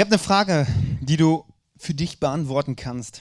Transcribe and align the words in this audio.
Ich 0.00 0.02
habe 0.02 0.14
eine 0.14 0.18
Frage, 0.18 0.66
die 1.02 1.18
du 1.18 1.44
für 1.76 1.92
dich 1.92 2.20
beantworten 2.20 2.74
kannst. 2.74 3.20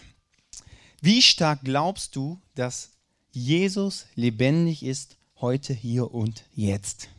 Wie 1.02 1.22
stark 1.22 1.60
glaubst 1.66 2.16
du, 2.16 2.40
dass 2.56 2.92
Jesus 3.32 4.06
lebendig 4.16 4.86
ist 4.86 5.18
heute, 5.42 5.74
hier 5.74 6.14
und 6.14 6.46
jetzt? 6.56 7.10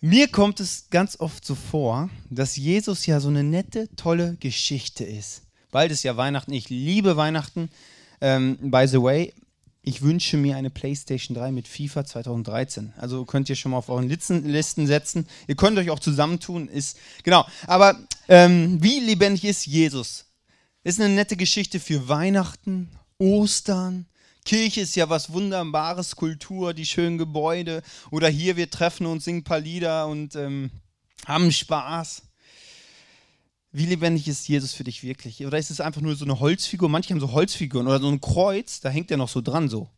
Mir 0.00 0.28
kommt 0.28 0.58
es 0.58 0.88
ganz 0.88 1.20
oft 1.20 1.44
so 1.44 1.54
vor, 1.54 2.08
dass 2.30 2.56
Jesus 2.56 3.04
ja 3.04 3.20
so 3.20 3.28
eine 3.28 3.44
nette, 3.44 3.94
tolle 3.94 4.38
Geschichte 4.40 5.04
ist. 5.04 5.42
Bald 5.70 5.92
ist 5.92 6.04
ja 6.04 6.16
Weihnachten. 6.16 6.54
Ich 6.54 6.70
liebe 6.70 7.18
Weihnachten. 7.18 7.68
Ähm, 8.22 8.56
by 8.70 8.86
the 8.88 9.02
way, 9.02 9.34
ich 9.88 10.02
wünsche 10.02 10.36
mir 10.36 10.56
eine 10.56 10.68
PlayStation 10.68 11.34
3 11.34 11.50
mit 11.50 11.66
FIFA 11.66 12.04
2013. 12.04 12.92
Also 12.98 13.24
könnt 13.24 13.48
ihr 13.48 13.56
schon 13.56 13.70
mal 13.72 13.78
auf 13.78 13.88
euren 13.88 14.06
Listen 14.06 14.86
setzen. 14.86 15.26
Ihr 15.46 15.56
könnt 15.56 15.78
euch 15.78 15.88
auch 15.88 15.98
zusammentun. 15.98 16.68
Ist 16.68 16.98
genau. 17.22 17.46
Aber 17.66 17.98
ähm, 18.28 18.82
wie 18.82 19.00
lebendig 19.00 19.46
ist 19.46 19.66
Jesus? 19.66 20.26
Ist 20.84 21.00
eine 21.00 21.14
nette 21.14 21.36
Geschichte 21.36 21.80
für 21.80 22.06
Weihnachten, 22.06 22.90
Ostern, 23.18 24.04
Kirche 24.44 24.82
ist 24.82 24.94
ja 24.94 25.08
was 25.08 25.32
Wunderbares, 25.32 26.16
Kultur, 26.16 26.74
die 26.74 26.86
schönen 26.86 27.16
Gebäude. 27.16 27.82
Oder 28.10 28.28
hier, 28.28 28.56
wir 28.56 28.70
treffen 28.70 29.06
uns, 29.06 29.24
singen 29.24 29.40
ein 29.40 29.44
paar 29.44 29.60
Lieder 29.60 30.06
und 30.06 30.36
ähm, 30.36 30.70
haben 31.26 31.50
Spaß. 31.50 32.22
Wie 33.78 33.86
lebendig 33.86 34.26
ist 34.26 34.48
Jesus 34.48 34.72
für 34.72 34.82
dich 34.82 35.04
wirklich? 35.04 35.46
Oder 35.46 35.56
ist 35.56 35.70
es 35.70 35.80
einfach 35.80 36.00
nur 36.00 36.16
so 36.16 36.24
eine 36.24 36.40
Holzfigur? 36.40 36.88
Manche 36.88 37.10
haben 37.10 37.20
so 37.20 37.30
Holzfiguren 37.30 37.86
oder 37.86 38.00
so 38.00 38.08
ein 38.08 38.20
Kreuz, 38.20 38.80
da 38.80 38.88
hängt 38.88 39.08
der 39.08 39.18
noch 39.18 39.28
so 39.28 39.40
dran 39.40 39.68
so. 39.68 39.88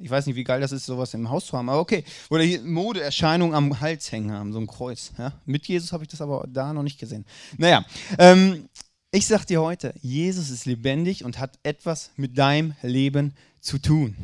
Ich 0.00 0.08
weiß 0.08 0.26
nicht, 0.26 0.36
wie 0.36 0.44
geil 0.44 0.60
das 0.60 0.70
ist, 0.70 0.86
sowas 0.86 1.12
im 1.12 1.28
Haus 1.28 1.46
zu 1.46 1.58
haben, 1.58 1.68
aber 1.68 1.80
okay. 1.80 2.04
Oder 2.30 2.44
Modeerscheinungen 2.62 3.52
am 3.52 3.80
Hals 3.80 4.12
hängen 4.12 4.30
haben, 4.30 4.52
so 4.52 4.60
ein 4.60 4.68
Kreuz. 4.68 5.10
Ja? 5.18 5.32
Mit 5.44 5.66
Jesus 5.66 5.90
habe 5.90 6.04
ich 6.04 6.08
das 6.08 6.20
aber 6.20 6.46
da 6.48 6.72
noch 6.72 6.84
nicht 6.84 7.00
gesehen. 7.00 7.24
Naja, 7.56 7.84
ähm, 8.16 8.68
ich 9.10 9.26
sage 9.26 9.46
dir 9.46 9.60
heute, 9.60 9.92
Jesus 10.00 10.50
ist 10.50 10.64
lebendig 10.64 11.24
und 11.24 11.40
hat 11.40 11.58
etwas 11.64 12.12
mit 12.14 12.38
deinem 12.38 12.76
Leben 12.80 13.34
zu 13.60 13.78
tun. 13.78 14.14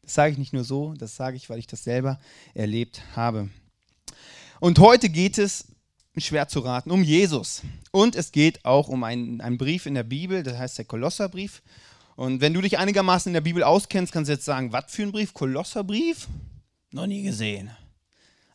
Das 0.00 0.14
sage 0.14 0.32
ich 0.32 0.38
nicht 0.38 0.54
nur 0.54 0.64
so, 0.64 0.94
das 0.94 1.16
sage 1.16 1.36
ich, 1.36 1.50
weil 1.50 1.58
ich 1.58 1.66
das 1.66 1.84
selber 1.84 2.18
erlebt 2.54 3.02
habe. 3.14 3.50
Und 4.58 4.78
heute 4.78 5.10
geht 5.10 5.36
es, 5.36 5.66
schwer 6.22 6.48
zu 6.48 6.60
raten, 6.60 6.90
um 6.90 7.02
Jesus. 7.02 7.62
Und 7.90 8.14
es 8.14 8.30
geht 8.30 8.64
auch 8.64 8.88
um 8.88 9.02
einen, 9.02 9.40
einen 9.40 9.58
Brief 9.58 9.86
in 9.86 9.94
der 9.94 10.04
Bibel, 10.04 10.42
das 10.42 10.56
heißt 10.56 10.78
der 10.78 10.84
Kolosserbrief. 10.84 11.62
Und 12.16 12.40
wenn 12.40 12.54
du 12.54 12.60
dich 12.60 12.78
einigermaßen 12.78 13.30
in 13.30 13.34
der 13.34 13.40
Bibel 13.40 13.64
auskennst, 13.64 14.12
kannst 14.12 14.28
du 14.28 14.34
jetzt 14.34 14.44
sagen, 14.44 14.72
was 14.72 14.84
für 14.88 15.02
ein 15.02 15.12
Brief? 15.12 15.34
Kolosserbrief? 15.34 16.28
Noch 16.92 17.06
nie 17.06 17.22
gesehen. 17.22 17.70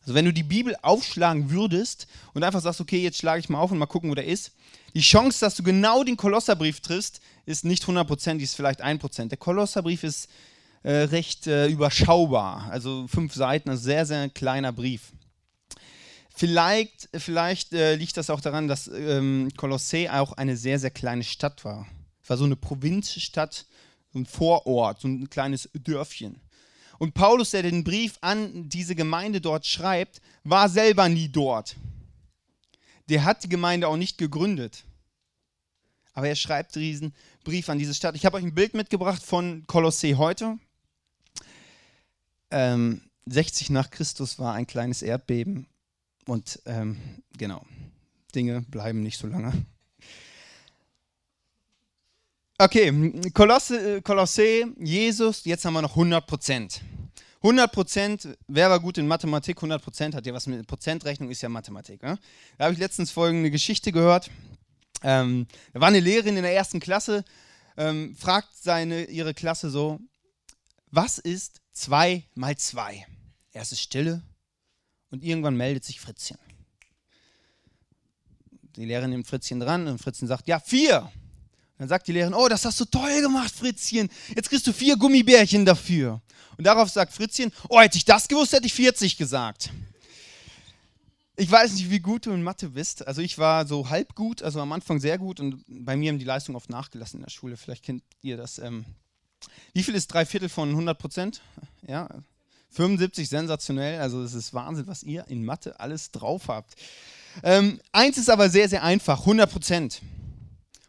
Also 0.00 0.14
wenn 0.14 0.24
du 0.24 0.32
die 0.32 0.42
Bibel 0.42 0.74
aufschlagen 0.80 1.50
würdest 1.50 2.06
und 2.32 2.42
einfach 2.42 2.62
sagst, 2.62 2.80
okay, 2.80 3.02
jetzt 3.02 3.18
schlage 3.18 3.40
ich 3.40 3.50
mal 3.50 3.60
auf 3.60 3.70
und 3.70 3.78
mal 3.78 3.86
gucken, 3.86 4.10
wo 4.10 4.14
der 4.14 4.26
ist, 4.26 4.52
die 4.94 5.02
Chance, 5.02 5.40
dass 5.40 5.54
du 5.54 5.62
genau 5.62 6.02
den 6.02 6.16
Kolosserbrief 6.16 6.80
triffst, 6.80 7.20
ist 7.44 7.64
nicht 7.64 7.84
100%, 7.84 8.38
die 8.38 8.44
ist 8.44 8.56
vielleicht 8.56 8.82
1%. 8.82 9.28
Der 9.28 9.38
Kolosserbrief 9.38 10.02
ist 10.02 10.28
äh, 10.82 10.90
recht 10.90 11.46
äh, 11.46 11.68
überschaubar, 11.68 12.68
also 12.70 13.06
fünf 13.06 13.34
Seiten, 13.34 13.70
ein 13.70 13.76
sehr, 13.76 14.06
sehr 14.06 14.30
kleiner 14.30 14.72
Brief. 14.72 15.12
Vielleicht, 16.34 17.08
vielleicht 17.14 17.72
äh, 17.72 17.96
liegt 17.96 18.16
das 18.16 18.30
auch 18.30 18.40
daran, 18.40 18.68
dass 18.68 18.88
ähm, 18.88 19.48
Kolossä 19.56 20.08
auch 20.12 20.32
eine 20.32 20.56
sehr, 20.56 20.78
sehr 20.78 20.90
kleine 20.90 21.24
Stadt 21.24 21.64
war. 21.64 21.86
Es 22.22 22.30
war 22.30 22.36
so 22.36 22.44
eine 22.44 22.56
Provinzstadt, 22.56 23.66
so 24.12 24.18
ein 24.18 24.26
Vorort, 24.26 25.00
so 25.00 25.08
ein 25.08 25.28
kleines 25.28 25.68
Dörfchen. 25.74 26.40
Und 26.98 27.14
Paulus, 27.14 27.50
der 27.50 27.62
den 27.62 27.82
Brief 27.82 28.18
an 28.20 28.68
diese 28.68 28.94
Gemeinde 28.94 29.40
dort 29.40 29.66
schreibt, 29.66 30.20
war 30.44 30.68
selber 30.68 31.08
nie 31.08 31.28
dort. 31.28 31.76
Der 33.08 33.24
hat 33.24 33.42
die 33.42 33.48
Gemeinde 33.48 33.88
auch 33.88 33.96
nicht 33.96 34.18
gegründet. 34.18 34.84
Aber 36.12 36.28
er 36.28 36.36
schreibt 36.36 36.74
diesen 36.74 37.14
Brief 37.44 37.68
an 37.68 37.78
diese 37.78 37.94
Stadt. 37.94 38.16
Ich 38.16 38.26
habe 38.26 38.36
euch 38.36 38.44
ein 38.44 38.54
Bild 38.54 38.74
mitgebracht 38.74 39.22
von 39.22 39.64
Kolossee 39.66 40.16
heute. 40.16 40.58
Ähm, 42.50 43.00
60 43.26 43.70
nach 43.70 43.90
Christus 43.90 44.38
war 44.38 44.54
ein 44.54 44.66
kleines 44.66 45.02
Erdbeben. 45.02 45.66
Und 46.26 46.60
ähm, 46.66 46.98
genau, 47.36 47.64
Dinge 48.34 48.62
bleiben 48.62 49.02
nicht 49.02 49.18
so 49.18 49.26
lange. 49.26 49.52
Okay, 52.58 53.30
Kolosse, 53.32 53.96
äh, 53.96 54.00
Kolossee, 54.02 54.66
Jesus, 54.78 55.44
jetzt 55.44 55.64
haben 55.64 55.72
wir 55.72 55.82
noch 55.82 55.96
100 55.96 56.26
Prozent. 56.26 56.82
100 57.42 57.72
Prozent, 57.72 58.28
wer 58.48 58.68
war 58.68 58.78
gut 58.80 58.98
in 58.98 59.08
Mathematik? 59.08 59.56
100 59.56 59.82
Prozent 59.82 60.14
hat 60.14 60.26
ja 60.26 60.34
was 60.34 60.46
mit 60.46 60.66
Prozentrechnung, 60.66 61.30
ist 61.30 61.40
ja 61.40 61.48
Mathematik. 61.48 62.02
Ne? 62.02 62.18
Da 62.58 62.64
habe 62.64 62.74
ich 62.74 62.78
letztens 62.78 63.10
folgende 63.10 63.50
Geschichte 63.50 63.92
gehört. 63.92 64.30
Ähm, 65.02 65.46
da 65.72 65.80
war 65.80 65.88
eine 65.88 66.00
Lehrerin 66.00 66.36
in 66.36 66.42
der 66.42 66.54
ersten 66.54 66.80
Klasse, 66.80 67.24
ähm, 67.78 68.14
fragt 68.14 68.54
seine, 68.54 69.04
ihre 69.04 69.32
Klasse 69.32 69.70
so, 69.70 69.98
was 70.90 71.18
ist 71.18 71.62
2 71.72 72.24
mal 72.34 72.58
2? 72.58 73.06
Erst 73.52 73.72
ist 73.72 73.80
Stille 73.80 74.22
und 75.10 75.22
irgendwann 75.22 75.56
meldet 75.56 75.84
sich 75.84 76.00
Fritzchen. 76.00 76.38
Die 78.76 78.84
Lehrerin 78.84 79.10
nimmt 79.10 79.26
Fritzchen 79.26 79.60
dran 79.60 79.86
und 79.88 79.98
Fritzchen 79.98 80.28
sagt, 80.28 80.48
ja, 80.48 80.60
4. 80.60 81.10
Dann 81.78 81.88
sagt 81.88 82.06
die 82.08 82.12
Lehrerin, 82.12 82.34
oh, 82.34 82.48
das 82.48 82.64
hast 82.64 82.78
du 82.78 82.84
toll 82.84 83.20
gemacht, 83.22 83.54
Fritzchen. 83.54 84.08
Jetzt 84.34 84.48
kriegst 84.50 84.66
du 84.66 84.72
vier 84.72 84.96
Gummibärchen 84.96 85.64
dafür. 85.64 86.20
Und 86.58 86.64
darauf 86.64 86.90
sagt 86.90 87.12
Fritzchen, 87.12 87.52
oh, 87.68 87.80
hätte 87.80 87.96
ich 87.96 88.04
das 88.04 88.28
gewusst, 88.28 88.52
hätte 88.52 88.66
ich 88.66 88.74
40 88.74 89.16
gesagt. 89.16 89.70
Ich 91.36 91.50
weiß 91.50 91.72
nicht, 91.72 91.90
wie 91.90 92.00
gut 92.00 92.26
du 92.26 92.32
in 92.32 92.42
Mathe 92.42 92.68
bist. 92.68 93.06
Also 93.06 93.22
ich 93.22 93.38
war 93.38 93.66
so 93.66 93.88
halb 93.88 94.14
gut, 94.14 94.42
also 94.42 94.60
am 94.60 94.72
Anfang 94.72 95.00
sehr 95.00 95.16
gut 95.16 95.40
und 95.40 95.64
bei 95.66 95.96
mir 95.96 96.12
haben 96.12 96.18
die 96.18 96.26
Leistungen 96.26 96.56
oft 96.56 96.68
nachgelassen 96.68 97.20
in 97.20 97.24
der 97.24 97.30
Schule. 97.30 97.56
Vielleicht 97.56 97.82
kennt 97.82 98.02
ihr 98.20 98.36
das. 98.36 98.58
Ähm 98.58 98.84
wie 99.72 99.82
viel 99.82 99.94
ist 99.94 100.08
drei 100.08 100.26
Viertel 100.26 100.50
von 100.50 100.68
100 100.68 100.98
Prozent? 100.98 101.40
Ja, 101.86 102.10
75, 102.70 103.28
sensationell. 103.28 104.00
Also 104.00 104.22
es 104.22 104.34
ist 104.34 104.54
Wahnsinn, 104.54 104.86
was 104.86 105.02
ihr 105.02 105.26
in 105.28 105.44
Mathe 105.44 105.78
alles 105.78 106.10
drauf 106.10 106.48
habt. 106.48 106.74
Ähm, 107.42 107.80
eins 107.92 108.18
ist 108.18 108.30
aber 108.30 108.50
sehr, 108.50 108.68
sehr 108.68 108.82
einfach, 108.82 109.20
100 109.20 109.50
Prozent. 109.50 110.02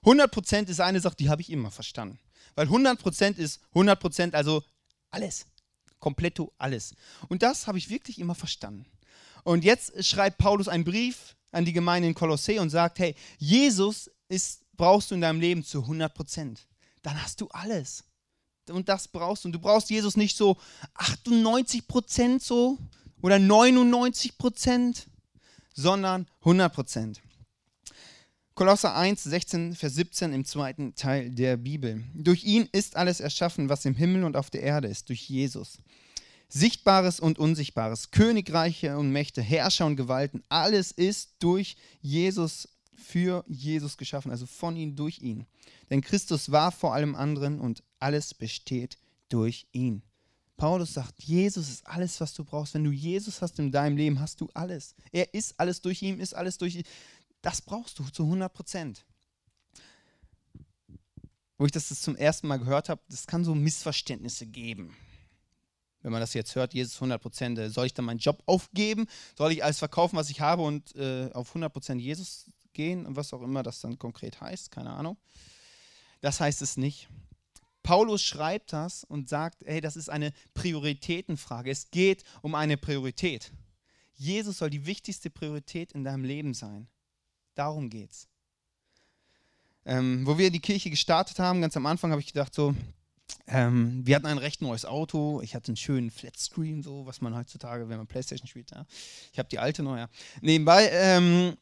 100% 0.03 0.68
ist 0.68 0.80
eine 0.80 1.00
Sache, 1.00 1.16
die 1.18 1.30
habe 1.30 1.41
ich 1.41 1.50
immer 1.50 1.72
verstanden. 1.72 2.20
Weil 2.56 2.68
100% 2.68 3.38
ist 3.38 3.62
100%, 3.74 4.34
also 4.34 4.64
alles. 5.09 5.46
Kompletto 6.00 6.52
alles. 6.58 6.96
Und 7.30 7.44
das 7.44 7.68
habe 7.68 7.78
ich 7.78 7.90
wirklich 7.90 8.20
immer 8.20 8.36
verstanden. 8.36 8.86
Und 9.44 9.64
jetzt 9.64 10.03
schreibt 10.03 10.38
Paulus 10.40 10.68
einen 10.68 10.84
Brief 10.84 11.36
an 11.52 11.66
die 11.66 11.74
Gemeinde 11.74 12.08
in 12.08 12.16
Kolossä 12.16 12.59
und 12.59 12.70
sagt, 12.70 13.00
hey, 13.00 13.16
Jesus 13.38 14.09
ist, 14.28 14.62
brauchst 14.75 15.12
du 15.12 15.16
in 15.16 15.22
deinem 15.22 15.40
Leben 15.40 15.64
zu 15.64 15.80
100%. 15.80 16.58
Dann 17.03 17.24
hast 17.24 17.41
du 17.41 17.47
alles. 17.50 18.03
Und 18.72 18.90
das 18.90 19.08
brauchst 19.08 19.44
du. 19.44 19.50
Und 19.50 19.54
du 19.54 19.59
brauchst 19.59 19.90
Jesus 19.90 20.18
nicht 20.18 20.38
so 20.38 20.58
98% 20.96 22.42
so 22.42 22.78
oder 23.22 23.36
99%, 23.36 25.06
sondern 25.74 26.28
100%. 26.44 27.18
Kolosser 28.54 28.96
1, 28.96 29.24
16, 29.24 29.76
Vers 29.76 29.96
17 29.96 30.34
im 30.34 30.46
zweiten 30.46 30.94
Teil 30.94 31.30
der 31.30 31.58
Bibel. 31.58 32.04
Durch 32.14 32.44
ihn 32.44 32.68
ist 32.72 32.96
alles 32.96 33.20
erschaffen, 33.20 33.70
was 33.70 33.86
im 33.86 33.96
Himmel 33.96 34.24
und 34.24 34.36
auf 34.36 34.50
der 34.50 34.62
Erde 34.62 34.88
ist, 34.88 35.09
durch 35.09 35.30
Jesus. 35.30 35.80
Sichtbares 36.50 37.22
und 37.22 37.40
Unsichtbares, 37.40 38.12
Königreiche 38.12 38.98
und 38.98 39.09
Mächte, 39.12 39.42
Herrscher 39.42 39.86
und 39.86 39.96
Gewalten, 39.96 40.44
alles 40.50 40.92
ist 40.92 41.36
durch 41.40 41.78
Jesus, 42.02 42.68
für 42.94 43.44
Jesus 43.47 43.97
geschaffen, 43.97 44.31
also 44.31 44.46
von 44.46 44.75
ihm, 44.75 44.96
durch 44.96 45.19
ihn. 45.19 45.46
Denn 45.90 46.02
Christus 46.02 46.52
war 46.52 46.72
vor 46.72 46.93
allem 46.93 47.16
anderen 47.16 47.59
und 47.59 47.84
alles 47.99 48.34
besteht 48.34 48.97
durch 49.29 49.67
ihn. 49.72 50.03
Paulus 50.58 50.93
sagt, 50.93 51.23
Jesus 51.23 51.70
ist 51.70 51.88
alles, 51.88 52.22
was 52.22 52.34
du 52.34 52.43
brauchst. 52.43 52.76
Wenn 52.76 52.84
du 52.84 52.91
Jesus 52.91 53.41
hast 53.41 53.58
in 53.58 53.72
deinem 53.72 53.97
Leben, 53.97 54.20
hast 54.20 54.41
du 54.41 54.49
alles. 54.53 54.93
Er 55.11 55.34
ist 55.34 55.59
alles 55.59 55.82
durch 55.82 56.02
ihn, 56.03 56.20
ist 56.20 56.35
alles 56.35 56.58
durch 56.58 56.76
ihn. 56.76 56.84
Das 57.41 57.61
brauchst 57.61 57.97
du 57.97 58.03
zu 58.03 58.23
100 58.23 58.53
Prozent. 58.53 59.05
Wo 61.58 61.66
ich 61.66 61.72
das 61.72 61.87
zum 61.87 62.16
ersten 62.16 62.47
Mal 62.47 62.58
gehört 62.58 62.90
habe, 62.90 63.02
das 63.09 63.26
kann 63.26 63.44
so 63.44 63.55
Missverständnisse 63.55 64.46
geben. 64.46 64.96
Wenn 66.02 66.11
man 66.11 66.22
das 66.22 66.34
jetzt 66.34 66.55
hört, 66.55 66.73
Jesus 66.73 66.96
100 66.96 67.22
Prozent, 67.22 67.58
äh, 67.59 67.70
soll 67.70 67.85
ich 67.85 67.94
dann 67.94 68.05
meinen 68.05 68.20
Job 68.20 68.41
aufgeben? 68.46 69.08
Soll 69.37 69.52
ich 69.52 69.64
alles 69.64 69.79
verkaufen, 69.79 70.16
was 70.16 70.29
ich 70.29 70.41
habe 70.41 70.64
und 70.64 70.96
äh, 70.96 71.29
auf 71.34 71.49
100 71.49 71.72
Prozent 71.72 72.02
Jesus 72.02 72.46
gehen 72.73 73.06
und 73.06 73.16
was 73.16 73.34
auch 73.34 73.41
immer 73.41 73.64
das 73.64 73.82
dann 73.82 73.97
konkret 73.97 74.41
heißt? 74.41 74.72
Keine 74.72 74.91
Ahnung. 74.91 75.18
Das 76.22 76.40
heißt 76.40 76.62
es 76.62 76.78
nicht. 76.78 77.08
Paulus 77.84 78.22
schreibt 78.22 78.73
das 78.73 79.03
und 79.03 79.28
sagt, 79.28 79.64
hey, 79.66 79.82
das 79.82 79.96
ist 79.96 80.09
eine 80.09 80.34
Prioritätenfrage. 80.53 81.72
Es 81.72 81.90
geht 81.90 82.23
um 82.41 82.53
eine 82.53 82.78
Priorität. 82.78 83.52
Jesus 84.14 84.59
soll 84.59 84.70
die 84.70 84.85
wichtigste 84.85 85.29
Priorität 85.29 85.94
in 85.94 86.03
deinem 86.03 86.23
Leben 86.23 86.53
sein. 86.53 86.88
Darum 87.56 87.90
geht's. 87.90 88.28
Ähm, 89.84 90.28
wo 90.28 90.38
wir 90.38 90.52
die 90.52 90.59
Kirche 90.59 90.91
gestartet 90.91 91.40
haben, 91.40 91.62
ganz 91.62 91.76
am 91.76 91.88
Anfang 91.88 92.12
habe 92.12 92.22
ich 92.22 92.28
gedacht, 92.28 92.53
so, 92.53 92.76
Ähm, 93.47 94.06
wir 94.06 94.16
hatten 94.16 94.28
ein 94.28 94.38
recht 94.38 94.62
neues 94.62 94.85
Auto. 94.85 95.41
Ich 95.41 95.56
hatte 95.56 95.70
einen 95.70 95.78
schönen 95.78 96.12
Flatscreen, 96.12 96.84
so 96.84 97.06
was 97.06 97.22
man 97.22 97.35
heutzutage, 97.35 97.90
wenn 97.90 97.97
man 97.97 98.08
Playstation 98.08 98.47
spielt. 98.47 98.72
Ja. 98.72 98.85
Ich 99.32 99.40
habe 99.40 99.50
die 99.50 99.59
alte 99.59 99.84
ja. 99.84 100.09
Nebenbei. 100.41 100.90
Ähm, 100.91 101.58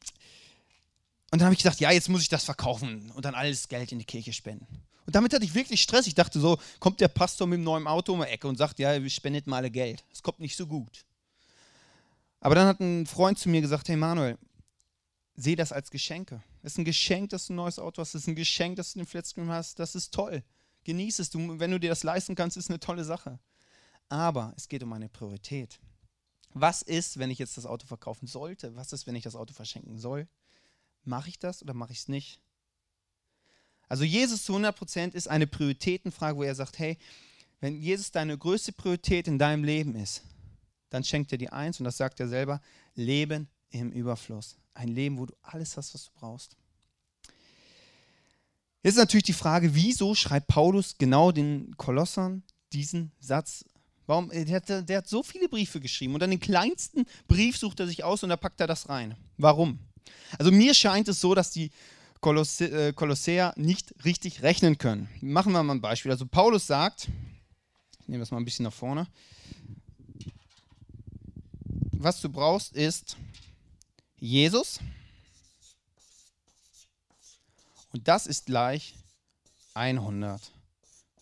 und 1.31 1.39
dann 1.39 1.45
habe 1.45 1.53
ich 1.53 1.59
gedacht, 1.59 1.79
ja, 1.79 1.91
jetzt 1.91 2.09
muss 2.09 2.21
ich 2.21 2.29
das 2.29 2.43
verkaufen 2.43 3.11
und 3.11 3.25
dann 3.25 3.35
alles 3.35 3.67
Geld 3.67 3.91
in 3.91 3.99
die 3.99 4.05
Kirche 4.05 4.33
spenden. 4.33 4.67
Und 5.05 5.15
damit 5.15 5.33
hatte 5.33 5.43
ich 5.43 5.55
wirklich 5.55 5.81
Stress. 5.81 6.05
Ich 6.05 6.15
dachte 6.15 6.39
so, 6.39 6.59
kommt 6.79 7.01
der 7.01 7.07
Pastor 7.07 7.47
mit 7.47 7.57
dem 7.57 7.63
neuen 7.63 7.87
Auto 7.87 8.13
um 8.13 8.21
die 8.21 8.27
Ecke 8.27 8.47
und 8.47 8.57
sagt, 8.57 8.77
ja, 8.79 9.09
spendet 9.09 9.47
mal 9.47 9.57
alle 9.57 9.71
Geld. 9.71 10.03
Das 10.11 10.21
kommt 10.21 10.39
nicht 10.39 10.55
so 10.55 10.67
gut. 10.67 11.05
Aber 12.41 12.55
dann 12.55 12.67
hat 12.67 12.79
ein 12.79 13.05
Freund 13.05 13.37
zu 13.37 13.49
mir 13.49 13.61
gesagt, 13.61 13.89
hey 13.89 13.95
Manuel, 13.95 14.37
sehe 15.35 15.55
das 15.55 15.71
als 15.71 15.89
Geschenke. 15.89 16.43
Es 16.61 16.73
ist 16.73 16.77
ein 16.77 16.85
Geschenk, 16.85 17.29
dass 17.29 17.47
du 17.47 17.53
ein 17.53 17.55
neues 17.55 17.79
Auto 17.79 18.01
hast. 18.01 18.15
Es 18.15 18.21
ist 18.21 18.27
ein 18.27 18.35
Geschenk, 18.35 18.75
dass 18.75 18.93
du 18.93 18.99
den 18.99 19.05
Flatscreen 19.05 19.49
hast. 19.49 19.79
Das 19.79 19.95
ist 19.95 20.13
toll. 20.13 20.43
Genieß 20.83 21.19
es. 21.19 21.29
Du, 21.29 21.59
wenn 21.59 21.71
du 21.71 21.79
dir 21.79 21.89
das 21.89 22.03
leisten 22.03 22.35
kannst, 22.35 22.57
ist 22.57 22.69
eine 22.69 22.79
tolle 22.79 23.03
Sache. 23.03 23.39
Aber 24.09 24.53
es 24.57 24.67
geht 24.67 24.83
um 24.83 24.93
eine 24.93 25.09
Priorität. 25.09 25.79
Was 26.53 26.81
ist, 26.81 27.19
wenn 27.19 27.29
ich 27.29 27.39
jetzt 27.39 27.57
das 27.57 27.65
Auto 27.65 27.85
verkaufen 27.87 28.27
sollte? 28.27 28.75
Was 28.75 28.91
ist, 28.91 29.07
wenn 29.07 29.15
ich 29.15 29.23
das 29.23 29.35
Auto 29.35 29.53
verschenken 29.53 29.97
soll? 29.97 30.27
Mache 31.03 31.29
ich 31.29 31.39
das 31.39 31.61
oder 31.61 31.73
mache 31.73 31.91
ich 31.91 31.99
es 31.99 32.07
nicht? 32.07 32.39
Also 33.87 34.03
Jesus 34.03 34.43
zu 34.43 34.55
100% 34.55 35.13
ist 35.13 35.27
eine 35.27 35.47
Prioritätenfrage, 35.47 36.37
wo 36.37 36.43
er 36.43 36.55
sagt, 36.55 36.77
hey, 36.77 36.97
wenn 37.59 37.75
Jesus 37.75 38.11
deine 38.11 38.37
größte 38.37 38.71
Priorität 38.71 39.27
in 39.27 39.39
deinem 39.39 39.63
Leben 39.63 39.95
ist, 39.95 40.23
dann 40.89 41.03
schenkt 41.03 41.31
er 41.31 41.37
dir 41.37 41.53
eins 41.53 41.79
und 41.79 41.83
das 41.85 41.97
sagt 41.97 42.19
er 42.19 42.27
selber, 42.27 42.61
Leben 42.95 43.49
im 43.71 43.91
Überfluss. 43.91 44.57
Ein 44.73 44.89
Leben, 44.89 45.17
wo 45.17 45.25
du 45.25 45.35
alles 45.41 45.75
hast, 45.75 45.93
was 45.93 46.05
du 46.05 46.11
brauchst. 46.13 46.55
Jetzt 48.81 48.93
ist 48.93 48.99
natürlich 48.99 49.25
die 49.25 49.33
Frage, 49.33 49.75
wieso 49.75 50.15
schreibt 50.15 50.47
Paulus 50.47 50.97
genau 50.97 51.31
den 51.31 51.75
Kolossern 51.75 52.43
diesen 52.71 53.11
Satz? 53.19 53.65
Warum? 54.05 54.29
Der 54.29 54.55
hat, 54.55 54.89
der 54.89 54.97
hat 54.97 55.07
so 55.07 55.21
viele 55.21 55.49
Briefe 55.49 55.79
geschrieben 55.79 56.13
und 56.13 56.21
dann 56.21 56.31
den 56.31 56.39
kleinsten 56.39 57.05
Brief 57.27 57.57
sucht 57.57 57.79
er 57.79 57.87
sich 57.87 58.03
aus 58.03 58.23
und 58.23 58.29
da 58.29 58.37
packt 58.37 58.61
er 58.61 58.67
das 58.67 58.87
rein. 58.87 59.15
Warum? 59.37 59.79
Also 60.37 60.51
mir 60.51 60.73
scheint 60.73 61.07
es 61.07 61.21
so, 61.21 61.35
dass 61.35 61.51
die 61.51 61.71
Kolosse, 62.21 62.87
äh, 62.87 62.93
Kolossäer 62.93 63.53
nicht 63.55 63.93
richtig 64.03 64.41
rechnen 64.43 64.77
können. 64.77 65.09
Machen 65.21 65.53
wir 65.53 65.63
mal 65.63 65.75
ein 65.75 65.81
Beispiel. 65.81 66.11
Also 66.11 66.25
Paulus 66.25 66.67
sagt, 66.67 67.07
ich 68.01 68.07
nehme 68.07 68.19
das 68.19 68.31
mal 68.31 68.37
ein 68.37 68.45
bisschen 68.45 68.63
nach 68.63 68.73
vorne, 68.73 69.07
was 71.91 72.21
du 72.21 72.29
brauchst 72.29 72.73
ist 72.73 73.17
Jesus. 74.17 74.79
Und 77.91 78.07
das 78.07 78.27
ist 78.27 78.45
gleich 78.45 78.95
100 79.73 80.51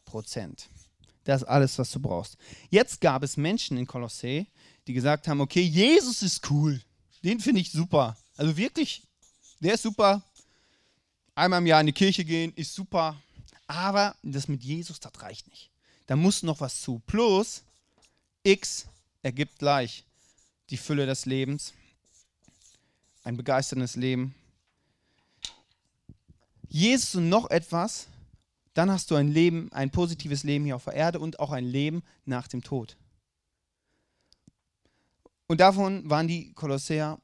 Prozent. 0.05 0.69
Das 1.23 1.41
ist 1.41 1.47
alles, 1.47 1.77
was 1.77 1.91
du 1.91 1.99
brauchst. 1.99 2.37
Jetzt 2.69 3.01
gab 3.01 3.23
es 3.23 3.37
Menschen 3.37 3.77
in 3.77 3.85
Kolossee, 3.85 4.47
die 4.87 4.93
gesagt 4.93 5.27
haben, 5.27 5.41
okay, 5.41 5.61
Jesus 5.61 6.21
ist 6.21 6.49
cool. 6.49 6.81
Den 7.23 7.39
finde 7.39 7.61
ich 7.61 7.71
super. 7.71 8.15
Also 8.37 8.55
wirklich, 8.55 9.03
der 9.59 9.73
ist 9.73 9.83
super. 9.83 10.21
Einmal 11.35 11.59
im 11.59 11.67
Jahr 11.67 11.81
in 11.81 11.87
die 11.87 11.93
Kirche 11.93 12.23
gehen 12.23 12.53
ist 12.55 12.73
super. 12.73 13.21
Aber 13.67 14.15
das 14.23 14.47
mit 14.47 14.63
Jesus, 14.63 14.99
das 14.99 15.11
reicht 15.21 15.47
nicht. 15.49 15.69
Da 16.05 16.15
muss 16.15 16.43
noch 16.43 16.61
was 16.61 16.81
zu. 16.81 17.01
Plus 17.05 17.63
X 18.43 18.87
ergibt 19.23 19.59
gleich 19.59 20.05
die 20.69 20.77
Fülle 20.77 21.05
des 21.05 21.25
Lebens. 21.25 21.73
Ein 23.23 23.35
begeisterndes 23.35 23.97
Leben 23.97 24.33
Jesus 26.69 27.15
und 27.15 27.29
noch 27.29 27.49
etwas, 27.49 28.07
dann 28.73 28.91
hast 28.91 29.09
du 29.09 29.15
ein 29.15 29.29
Leben, 29.29 29.71
ein 29.71 29.89
positives 29.89 30.43
Leben 30.43 30.65
hier 30.65 30.75
auf 30.75 30.83
der 30.83 30.93
Erde 30.93 31.19
und 31.19 31.39
auch 31.39 31.51
ein 31.51 31.65
Leben 31.65 32.03
nach 32.25 32.47
dem 32.47 32.61
Tod. 32.61 32.97
Und 35.47 35.61
davon 35.61 36.09
waren 36.09 36.27
die 36.27 36.53
Kolossäer, 36.53 37.19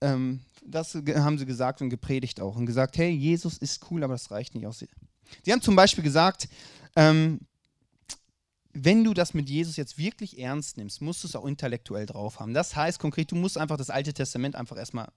ähm, 0.00 0.40
das 0.64 0.94
haben 0.94 1.38
sie 1.38 1.46
gesagt 1.46 1.80
und 1.80 1.90
gepredigt 1.90 2.40
auch 2.40 2.56
und 2.56 2.66
gesagt, 2.66 2.98
hey, 2.98 3.10
Jesus 3.10 3.58
ist 3.58 3.90
cool, 3.90 4.04
aber 4.04 4.14
das 4.14 4.30
reicht 4.30 4.54
nicht 4.54 4.66
aus. 4.66 4.84
Sie 5.42 5.52
haben 5.52 5.62
zum 5.62 5.76
Beispiel 5.76 6.04
gesagt, 6.04 6.48
ähm, 6.96 7.40
wenn 8.72 9.02
du 9.04 9.14
das 9.14 9.34
mit 9.34 9.48
Jesus 9.48 9.76
jetzt 9.76 9.98
wirklich 9.98 10.38
ernst 10.38 10.76
nimmst, 10.76 11.00
musst 11.00 11.24
du 11.24 11.28
es 11.28 11.34
auch 11.34 11.44
intellektuell 11.44 12.06
drauf 12.06 12.38
haben. 12.40 12.54
Das 12.54 12.76
heißt 12.76 12.98
konkret, 12.98 13.30
du 13.32 13.36
musst 13.36 13.58
einfach 13.58 13.76
das 13.76 13.90
Alte 13.90 14.12
Testament 14.14 14.54
einfach 14.54 14.76
erstmal 14.76 15.08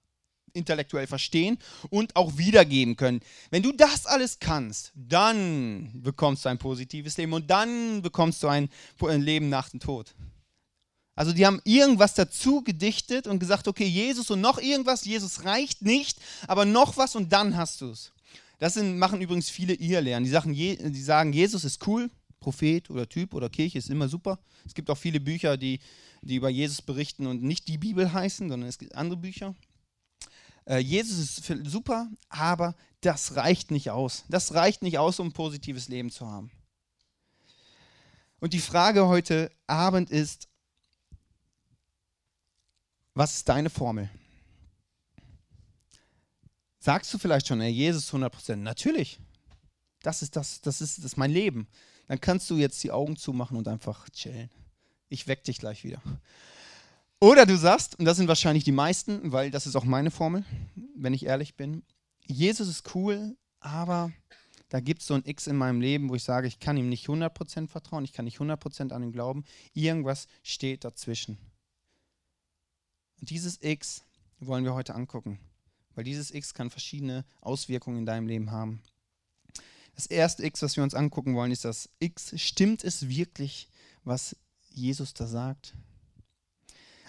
intellektuell 0.53 1.07
verstehen 1.07 1.57
und 1.89 2.15
auch 2.15 2.37
wiedergeben 2.37 2.95
können. 2.95 3.21
Wenn 3.49 3.63
du 3.63 3.71
das 3.71 4.05
alles 4.05 4.39
kannst, 4.39 4.91
dann 4.95 5.91
bekommst 5.95 6.45
du 6.45 6.49
ein 6.49 6.59
positives 6.59 7.17
Leben 7.17 7.33
und 7.33 7.49
dann 7.49 8.01
bekommst 8.01 8.43
du 8.43 8.47
ein, 8.47 8.69
Leben 9.01 9.49
nach 9.49 9.69
dem 9.69 9.79
Tod. 9.79 10.15
Also 11.15 11.31
die 11.31 11.45
haben 11.45 11.61
irgendwas 11.63 12.15
dazu 12.15 12.63
gedichtet 12.63 13.27
und 13.27 13.39
gesagt, 13.39 13.67
okay, 13.67 13.85
Jesus 13.85 14.31
und 14.31 14.41
noch 14.41 14.57
irgendwas, 14.57 15.05
Jesus 15.05 15.45
reicht 15.45 15.83
nicht, 15.83 16.17
aber 16.47 16.65
noch 16.65 16.97
was 16.97 17.15
und 17.15 17.31
dann 17.31 17.55
hast 17.55 17.81
du 17.81 17.91
es. 17.91 18.11
Das 18.57 18.75
sind, 18.75 18.97
machen 18.97 19.21
übrigens 19.21 19.49
viele 19.49 19.73
Irrlehren. 19.73 20.23
Die, 20.23 20.77
die 20.91 21.01
sagen, 21.01 21.33
Jesus 21.33 21.63
ist 21.63 21.85
cool, 21.87 22.09
Prophet 22.39 22.89
oder 22.89 23.07
Typ 23.07 23.33
oder 23.33 23.49
Kirche 23.49 23.77
ist 23.77 23.89
immer 23.89 24.09
super. 24.09 24.39
Es 24.65 24.73
gibt 24.73 24.89
auch 24.89 24.97
viele 24.97 25.19
Bücher, 25.19 25.57
die, 25.57 25.79
die 26.21 26.35
über 26.35 26.49
Jesus 26.49 26.81
berichten 26.81 27.27
und 27.27 27.43
nicht 27.43 27.67
die 27.67 27.77
Bibel 27.77 28.11
heißen, 28.11 28.49
sondern 28.49 28.69
es 28.69 28.77
gibt 28.77 28.95
andere 28.95 29.17
Bücher. 29.17 29.55
Äh, 30.65 30.79
Jesus 30.79 31.19
ist 31.19 31.69
super, 31.69 32.09
aber 32.29 32.75
das 33.01 33.35
reicht 33.35 33.71
nicht 33.71 33.91
aus. 33.91 34.23
Das 34.29 34.53
reicht 34.53 34.81
nicht 34.81 34.97
aus, 34.97 35.19
um 35.19 35.27
ein 35.27 35.33
positives 35.33 35.89
Leben 35.89 36.09
zu 36.09 36.27
haben. 36.27 36.51
Und 38.39 38.53
die 38.53 38.59
Frage 38.59 39.07
heute 39.07 39.51
Abend 39.67 40.09
ist, 40.09 40.47
was 43.13 43.35
ist 43.35 43.49
deine 43.49 43.69
Formel? 43.69 44.09
Sagst 46.79 47.13
du 47.13 47.17
vielleicht 47.17 47.47
schon, 47.47 47.61
Jesus 47.61 48.13
100%? 48.13 48.57
Natürlich. 48.57 49.19
Das 50.01 50.21
ist, 50.21 50.35
das, 50.35 50.59
das, 50.61 50.81
ist, 50.81 50.97
das 50.97 51.05
ist 51.05 51.17
mein 51.17 51.31
Leben. 51.31 51.67
Dann 52.07 52.19
kannst 52.19 52.49
du 52.49 52.57
jetzt 52.57 52.83
die 52.83 52.91
Augen 52.91 53.15
zumachen 53.15 53.57
und 53.57 53.67
einfach 53.67 54.09
chillen. 54.09 54.49
Ich 55.07 55.27
weck 55.27 55.43
dich 55.43 55.59
gleich 55.59 55.83
wieder. 55.83 56.01
Oder 57.21 57.45
du 57.45 57.55
sagst, 57.55 57.97
und 57.97 58.05
das 58.05 58.17
sind 58.17 58.27
wahrscheinlich 58.27 58.65
die 58.65 58.73
meisten, 58.73 59.31
weil 59.31 59.49
das 59.49 59.65
ist 59.65 59.77
auch 59.77 59.85
meine 59.85 60.11
Formel, 60.11 60.43
wenn 60.95 61.13
ich 61.13 61.25
ehrlich 61.25 61.55
bin, 61.55 61.83
Jesus 62.25 62.67
ist 62.67 62.93
cool, 62.95 63.37
aber 63.61 64.11
da 64.67 64.81
gibt 64.81 65.01
es 65.01 65.07
so 65.07 65.13
ein 65.13 65.23
X 65.23 65.47
in 65.47 65.55
meinem 65.55 65.79
Leben, 65.79 66.09
wo 66.09 66.15
ich 66.15 66.23
sage, 66.23 66.47
ich 66.47 66.59
kann 66.59 66.75
ihm 66.75 66.89
nicht 66.89 67.07
100% 67.07 67.69
vertrauen, 67.69 68.03
ich 68.03 68.11
kann 68.11 68.25
nicht 68.25 68.39
100% 68.39 68.91
an 68.91 69.03
ihn 69.03 69.11
glauben. 69.13 69.45
Irgendwas 69.73 70.27
steht 70.41 70.83
dazwischen. 70.83 71.37
Dieses 73.29 73.57
X 73.61 74.03
wollen 74.41 74.65
wir 74.65 74.73
heute 74.73 74.95
angucken, 74.95 75.39
weil 75.95 76.03
dieses 76.03 76.29
X 76.33 76.53
kann 76.53 76.69
verschiedene 76.69 77.23
Auswirkungen 77.39 77.99
in 77.99 78.05
deinem 78.05 78.27
Leben 78.27 78.51
haben. 78.51 78.81
Das 79.95 80.07
erste 80.07 80.45
X, 80.45 80.61
was 80.61 80.75
wir 80.75 80.83
uns 80.83 80.93
angucken 80.93 81.33
wollen, 81.33 81.53
ist 81.53 81.63
das 81.63 81.89
X. 81.99 82.33
Stimmt 82.35 82.83
es 82.83 83.07
wirklich, 83.07 83.69
was 84.03 84.35
Jesus 84.71 85.13
da 85.13 85.25
sagt? 85.25 85.73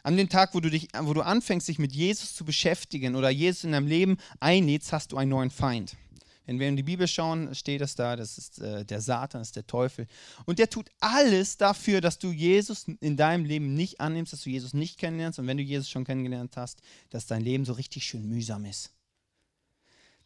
An 0.04 0.16
dem 0.16 0.28
Tag, 0.28 0.54
wo 0.54 0.60
du, 0.60 0.70
dich, 0.70 0.86
wo 1.00 1.14
du 1.14 1.22
anfängst, 1.22 1.66
dich 1.66 1.80
mit 1.80 1.92
Jesus 1.92 2.36
zu 2.36 2.44
beschäftigen 2.44 3.16
oder 3.16 3.30
Jesus 3.30 3.64
in 3.64 3.72
deinem 3.72 3.88
Leben 3.88 4.18
einlädst, 4.38 4.92
hast 4.92 5.10
du 5.10 5.16
einen 5.16 5.30
neuen 5.30 5.50
Feind. 5.50 5.96
Wenn 6.46 6.60
wir 6.60 6.68
in 6.68 6.76
die 6.76 6.82
Bibel 6.82 7.08
schauen, 7.08 7.54
steht 7.54 7.80
es 7.80 7.94
da, 7.94 8.16
das 8.16 8.36
ist 8.36 8.60
äh, 8.60 8.84
der 8.84 9.00
Satan, 9.00 9.40
das 9.40 9.48
ist 9.48 9.56
der 9.56 9.66
Teufel. 9.66 10.06
Und 10.44 10.58
der 10.58 10.68
tut 10.68 10.90
alles 11.00 11.56
dafür, 11.56 12.00
dass 12.00 12.18
du 12.18 12.32
Jesus 12.32 12.86
in 13.00 13.16
deinem 13.16 13.44
Leben 13.44 13.74
nicht 13.74 14.00
annimmst, 14.00 14.32
dass 14.32 14.42
du 14.42 14.50
Jesus 14.50 14.74
nicht 14.74 14.98
kennenlernst. 14.98 15.38
Und 15.38 15.46
wenn 15.46 15.56
du 15.56 15.62
Jesus 15.62 15.88
schon 15.88 16.04
kennengelernt 16.04 16.56
hast, 16.56 16.80
dass 17.10 17.26
dein 17.26 17.40
Leben 17.40 17.64
so 17.64 17.72
richtig 17.72 18.04
schön 18.04 18.28
mühsam 18.28 18.64
ist. 18.66 18.90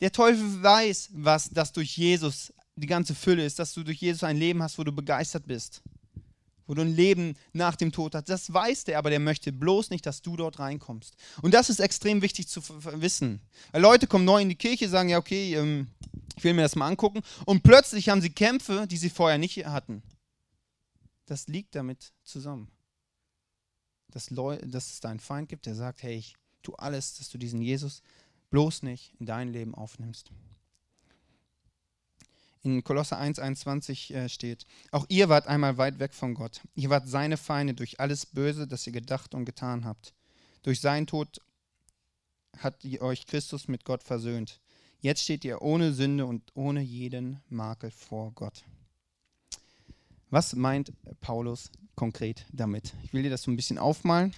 Der 0.00 0.12
Teufel 0.12 0.62
weiß, 0.62 1.10
was 1.12 1.50
das 1.50 1.72
durch 1.72 1.96
Jesus 1.96 2.52
die 2.76 2.86
ganze 2.86 3.14
Fülle 3.14 3.44
ist, 3.44 3.58
dass 3.58 3.74
du 3.74 3.82
durch 3.82 3.98
Jesus 3.98 4.22
ein 4.22 4.36
Leben 4.36 4.62
hast, 4.62 4.78
wo 4.78 4.84
du 4.84 4.92
begeistert 4.92 5.46
bist 5.46 5.82
wo 6.68 6.74
du 6.74 6.82
ein 6.82 6.94
Leben 6.94 7.34
nach 7.52 7.74
dem 7.74 7.90
Tod 7.90 8.14
hast. 8.14 8.28
Das 8.28 8.52
weiß 8.52 8.84
der, 8.84 8.98
aber 8.98 9.10
der 9.10 9.18
möchte 9.18 9.52
bloß 9.52 9.90
nicht, 9.90 10.06
dass 10.06 10.22
du 10.22 10.36
dort 10.36 10.60
reinkommst. 10.60 11.16
Und 11.42 11.54
das 11.54 11.70
ist 11.70 11.80
extrem 11.80 12.22
wichtig 12.22 12.46
zu 12.46 12.62
wissen. 13.00 13.40
Weil 13.72 13.82
Leute 13.82 14.06
kommen 14.06 14.26
neu 14.26 14.40
in 14.40 14.50
die 14.50 14.54
Kirche, 14.54 14.88
sagen, 14.88 15.08
ja, 15.08 15.18
okay, 15.18 15.54
ähm, 15.54 15.88
ich 16.36 16.44
will 16.44 16.52
mir 16.52 16.62
das 16.62 16.76
mal 16.76 16.86
angucken. 16.86 17.22
Und 17.46 17.62
plötzlich 17.62 18.10
haben 18.10 18.20
sie 18.20 18.30
Kämpfe, 18.30 18.86
die 18.86 18.98
sie 18.98 19.10
vorher 19.10 19.38
nicht 19.38 19.66
hatten. 19.66 20.02
Das 21.26 21.48
liegt 21.48 21.74
damit 21.74 22.12
zusammen. 22.22 22.70
Dass, 24.10 24.30
Leu 24.30 24.58
dass 24.58 24.92
es 24.92 25.00
da 25.00 25.08
einen 25.08 25.20
Feind 25.20 25.48
gibt, 25.48 25.66
der 25.66 25.74
sagt, 25.74 26.02
hey, 26.02 26.16
ich 26.16 26.36
tue 26.62 26.78
alles, 26.78 27.16
dass 27.16 27.30
du 27.30 27.38
diesen 27.38 27.62
Jesus 27.62 28.02
bloß 28.50 28.82
nicht 28.82 29.14
in 29.18 29.26
dein 29.26 29.52
Leben 29.52 29.74
aufnimmst 29.74 30.30
in 32.76 32.84
Kolosser 32.84 33.20
1,21 33.20 34.14
äh, 34.14 34.28
steht, 34.28 34.66
auch 34.92 35.06
ihr 35.08 35.28
wart 35.28 35.46
einmal 35.46 35.78
weit 35.78 35.98
weg 35.98 36.14
von 36.14 36.34
Gott. 36.34 36.60
Ihr 36.74 36.90
wart 36.90 37.08
seine 37.08 37.36
Feinde 37.36 37.74
durch 37.74 38.00
alles 38.00 38.26
Böse, 38.26 38.66
das 38.66 38.86
ihr 38.86 38.92
gedacht 38.92 39.34
und 39.34 39.44
getan 39.44 39.84
habt. 39.84 40.14
Durch 40.62 40.80
seinen 40.80 41.06
Tod 41.06 41.40
hat 42.58 42.84
euch 43.00 43.26
Christus 43.26 43.68
mit 43.68 43.84
Gott 43.84 44.02
versöhnt. 44.02 44.60
Jetzt 45.00 45.22
steht 45.22 45.44
ihr 45.44 45.62
ohne 45.62 45.92
Sünde 45.92 46.26
und 46.26 46.42
ohne 46.54 46.80
jeden 46.80 47.40
Makel 47.48 47.90
vor 47.90 48.32
Gott. 48.32 48.64
Was 50.30 50.54
meint 50.54 50.92
Paulus 51.20 51.70
konkret 51.94 52.44
damit? 52.52 52.92
Ich 53.04 53.12
will 53.12 53.22
dir 53.22 53.30
das 53.30 53.42
so 53.42 53.50
ein 53.50 53.56
bisschen 53.56 53.78
aufmalen. 53.78 54.34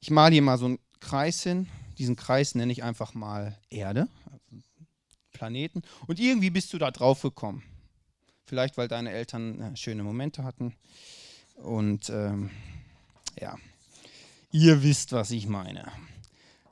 Ich 0.00 0.10
male 0.10 0.32
hier 0.32 0.42
mal 0.42 0.58
so 0.58 0.66
einen 0.66 0.78
Kreis 1.00 1.42
hin. 1.42 1.66
Diesen 1.98 2.14
Kreis 2.14 2.54
nenne 2.54 2.70
ich 2.72 2.84
einfach 2.84 3.14
mal 3.14 3.58
Erde, 3.70 4.06
Planeten. 5.36 5.82
Und 6.06 6.18
irgendwie 6.18 6.50
bist 6.50 6.72
du 6.72 6.78
da 6.78 6.90
drauf 6.90 7.22
gekommen. 7.22 7.62
Vielleicht, 8.46 8.76
weil 8.76 8.88
deine 8.88 9.10
Eltern 9.10 9.60
äh, 9.60 9.76
schöne 9.76 10.02
Momente 10.02 10.44
hatten. 10.44 10.74
Und 11.56 12.08
ähm, 12.10 12.50
ja, 13.38 13.56
ihr 14.50 14.82
wisst, 14.82 15.12
was 15.12 15.30
ich 15.30 15.46
meine. 15.46 15.90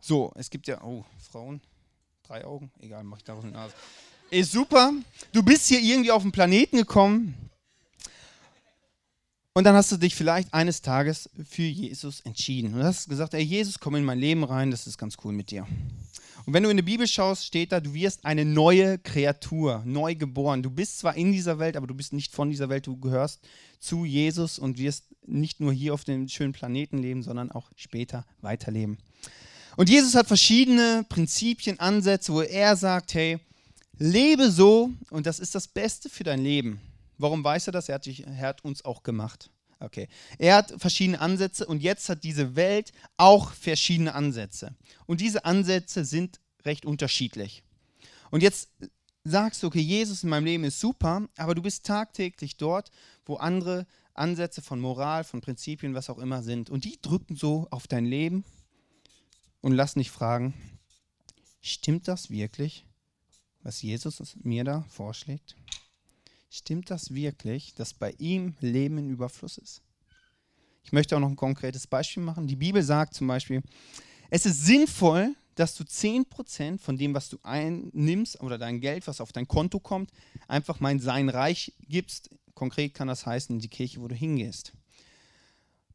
So, 0.00 0.32
es 0.36 0.50
gibt 0.50 0.66
ja, 0.66 0.82
oh, 0.82 1.04
Frauen, 1.30 1.60
drei 2.22 2.44
Augen, 2.44 2.70
egal, 2.80 3.04
mach 3.04 3.18
ich 3.18 3.24
daraus 3.24 3.44
eine 3.44 3.52
Nase. 3.52 3.74
Ist 4.30 4.52
super. 4.52 4.92
Du 5.32 5.42
bist 5.42 5.68
hier 5.68 5.80
irgendwie 5.80 6.10
auf 6.10 6.22
den 6.22 6.32
Planeten 6.32 6.76
gekommen 6.76 7.34
und 9.52 9.64
dann 9.64 9.76
hast 9.76 9.92
du 9.92 9.96
dich 9.96 10.14
vielleicht 10.14 10.52
eines 10.52 10.82
Tages 10.82 11.30
für 11.48 11.62
Jesus 11.62 12.20
entschieden. 12.20 12.74
Und 12.74 12.82
hast 12.82 13.08
gesagt, 13.08 13.34
ey 13.34 13.42
Jesus, 13.42 13.78
komm 13.78 13.94
in 13.94 14.04
mein 14.04 14.18
Leben 14.18 14.42
rein, 14.42 14.70
das 14.70 14.86
ist 14.86 14.98
ganz 14.98 15.16
cool 15.22 15.32
mit 15.32 15.50
dir. 15.50 15.66
Und 16.46 16.52
wenn 16.52 16.62
du 16.62 16.68
in 16.68 16.76
die 16.76 16.82
Bibel 16.82 17.06
schaust, 17.06 17.46
steht 17.46 17.72
da, 17.72 17.80
du 17.80 17.94
wirst 17.94 18.24
eine 18.24 18.44
neue 18.44 18.98
Kreatur, 18.98 19.82
neu 19.86 20.14
geboren. 20.14 20.62
Du 20.62 20.70
bist 20.70 20.98
zwar 20.98 21.16
in 21.16 21.32
dieser 21.32 21.58
Welt, 21.58 21.76
aber 21.76 21.86
du 21.86 21.94
bist 21.94 22.12
nicht 22.12 22.32
von 22.32 22.50
dieser 22.50 22.68
Welt. 22.68 22.86
Du 22.86 22.98
gehörst 22.98 23.40
zu 23.80 24.04
Jesus 24.04 24.58
und 24.58 24.78
wirst 24.78 25.04
nicht 25.26 25.60
nur 25.60 25.72
hier 25.72 25.94
auf 25.94 26.04
dem 26.04 26.28
schönen 26.28 26.52
Planeten 26.52 26.98
leben, 26.98 27.22
sondern 27.22 27.50
auch 27.50 27.70
später 27.76 28.26
weiterleben. 28.42 28.98
Und 29.76 29.88
Jesus 29.88 30.14
hat 30.14 30.26
verschiedene 30.26 31.04
Prinzipien, 31.08 31.80
Ansätze, 31.80 32.32
wo 32.32 32.42
er 32.42 32.76
sagt, 32.76 33.14
hey, 33.14 33.38
lebe 33.98 34.50
so 34.50 34.90
und 35.10 35.26
das 35.26 35.40
ist 35.40 35.54
das 35.54 35.66
Beste 35.66 36.10
für 36.10 36.24
dein 36.24 36.42
Leben. 36.42 36.80
Warum 37.16 37.42
weiß 37.42 37.68
er 37.68 37.72
das? 37.72 37.88
Er 37.88 37.96
hat, 37.96 38.06
dich, 38.06 38.26
er 38.26 38.36
hat 38.36 38.64
uns 38.64 38.84
auch 38.84 39.02
gemacht. 39.02 39.50
Okay. 39.84 40.08
Er 40.38 40.56
hat 40.56 40.74
verschiedene 40.78 41.20
Ansätze 41.20 41.66
und 41.66 41.82
jetzt 41.82 42.08
hat 42.08 42.24
diese 42.24 42.56
Welt 42.56 42.92
auch 43.16 43.52
verschiedene 43.52 44.14
Ansätze. 44.14 44.74
Und 45.06 45.20
diese 45.20 45.44
Ansätze 45.44 46.04
sind 46.04 46.40
recht 46.64 46.86
unterschiedlich. 46.86 47.62
Und 48.30 48.42
jetzt 48.42 48.70
sagst 49.24 49.62
du, 49.62 49.66
okay, 49.66 49.80
Jesus 49.80 50.22
in 50.22 50.30
meinem 50.30 50.44
Leben 50.44 50.64
ist 50.64 50.80
super, 50.80 51.28
aber 51.36 51.54
du 51.54 51.62
bist 51.62 51.86
tagtäglich 51.86 52.56
dort, 52.56 52.90
wo 53.26 53.36
andere 53.36 53.86
Ansätze 54.14 54.62
von 54.62 54.80
Moral, 54.80 55.24
von 55.24 55.40
Prinzipien, 55.40 55.94
was 55.94 56.10
auch 56.10 56.18
immer 56.18 56.42
sind. 56.42 56.70
Und 56.70 56.84
die 56.84 57.00
drücken 57.00 57.36
so 57.36 57.66
auf 57.70 57.86
dein 57.86 58.06
Leben 58.06 58.44
und 59.60 59.72
lass 59.72 59.94
dich 59.94 60.10
fragen, 60.10 60.54
stimmt 61.60 62.08
das 62.08 62.30
wirklich, 62.30 62.84
was 63.62 63.82
Jesus 63.82 64.36
mir 64.42 64.64
da 64.64 64.82
vorschlägt? 64.88 65.56
Stimmt 66.56 66.88
das 66.88 67.12
wirklich, 67.12 67.74
dass 67.74 67.94
bei 67.94 68.14
ihm 68.18 68.54
Leben 68.60 68.96
in 68.96 69.10
Überfluss 69.10 69.58
ist? 69.58 69.82
Ich 70.84 70.92
möchte 70.92 71.16
auch 71.16 71.20
noch 71.20 71.28
ein 71.28 71.34
konkretes 71.34 71.88
Beispiel 71.88 72.22
machen. 72.22 72.46
Die 72.46 72.54
Bibel 72.54 72.80
sagt 72.80 73.14
zum 73.14 73.26
Beispiel, 73.26 73.60
es 74.30 74.46
ist 74.46 74.64
sinnvoll, 74.64 75.34
dass 75.56 75.74
du 75.74 75.82
10% 75.82 76.78
von 76.78 76.96
dem, 76.96 77.12
was 77.12 77.28
du 77.28 77.38
einnimmst 77.42 78.40
oder 78.40 78.56
dein 78.56 78.80
Geld, 78.80 79.08
was 79.08 79.20
auf 79.20 79.32
dein 79.32 79.48
Konto 79.48 79.80
kommt, 79.80 80.12
einfach 80.46 80.78
mal 80.78 80.92
in 80.92 81.00
sein 81.00 81.28
Reich 81.28 81.72
gibst. 81.88 82.30
Konkret 82.54 82.94
kann 82.94 83.08
das 83.08 83.26
heißen, 83.26 83.56
in 83.56 83.60
die 83.60 83.66
Kirche, 83.66 84.00
wo 84.00 84.06
du 84.06 84.14
hingehst. 84.14 84.74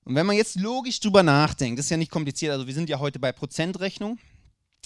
Und 0.04 0.16
wenn 0.16 0.26
man 0.26 0.36
jetzt 0.36 0.60
logisch 0.60 1.00
drüber 1.00 1.24
nachdenkt, 1.24 1.80
das 1.80 1.86
ist 1.86 1.92
ja 1.92 1.96
nicht 1.96 2.12
kompliziert, 2.12 2.52
also 2.52 2.68
wir 2.68 2.74
sind 2.74 2.90
ja 2.90 3.00
heute 3.00 3.20
bei 3.20 3.32
Prozentrechnung. 3.32 4.20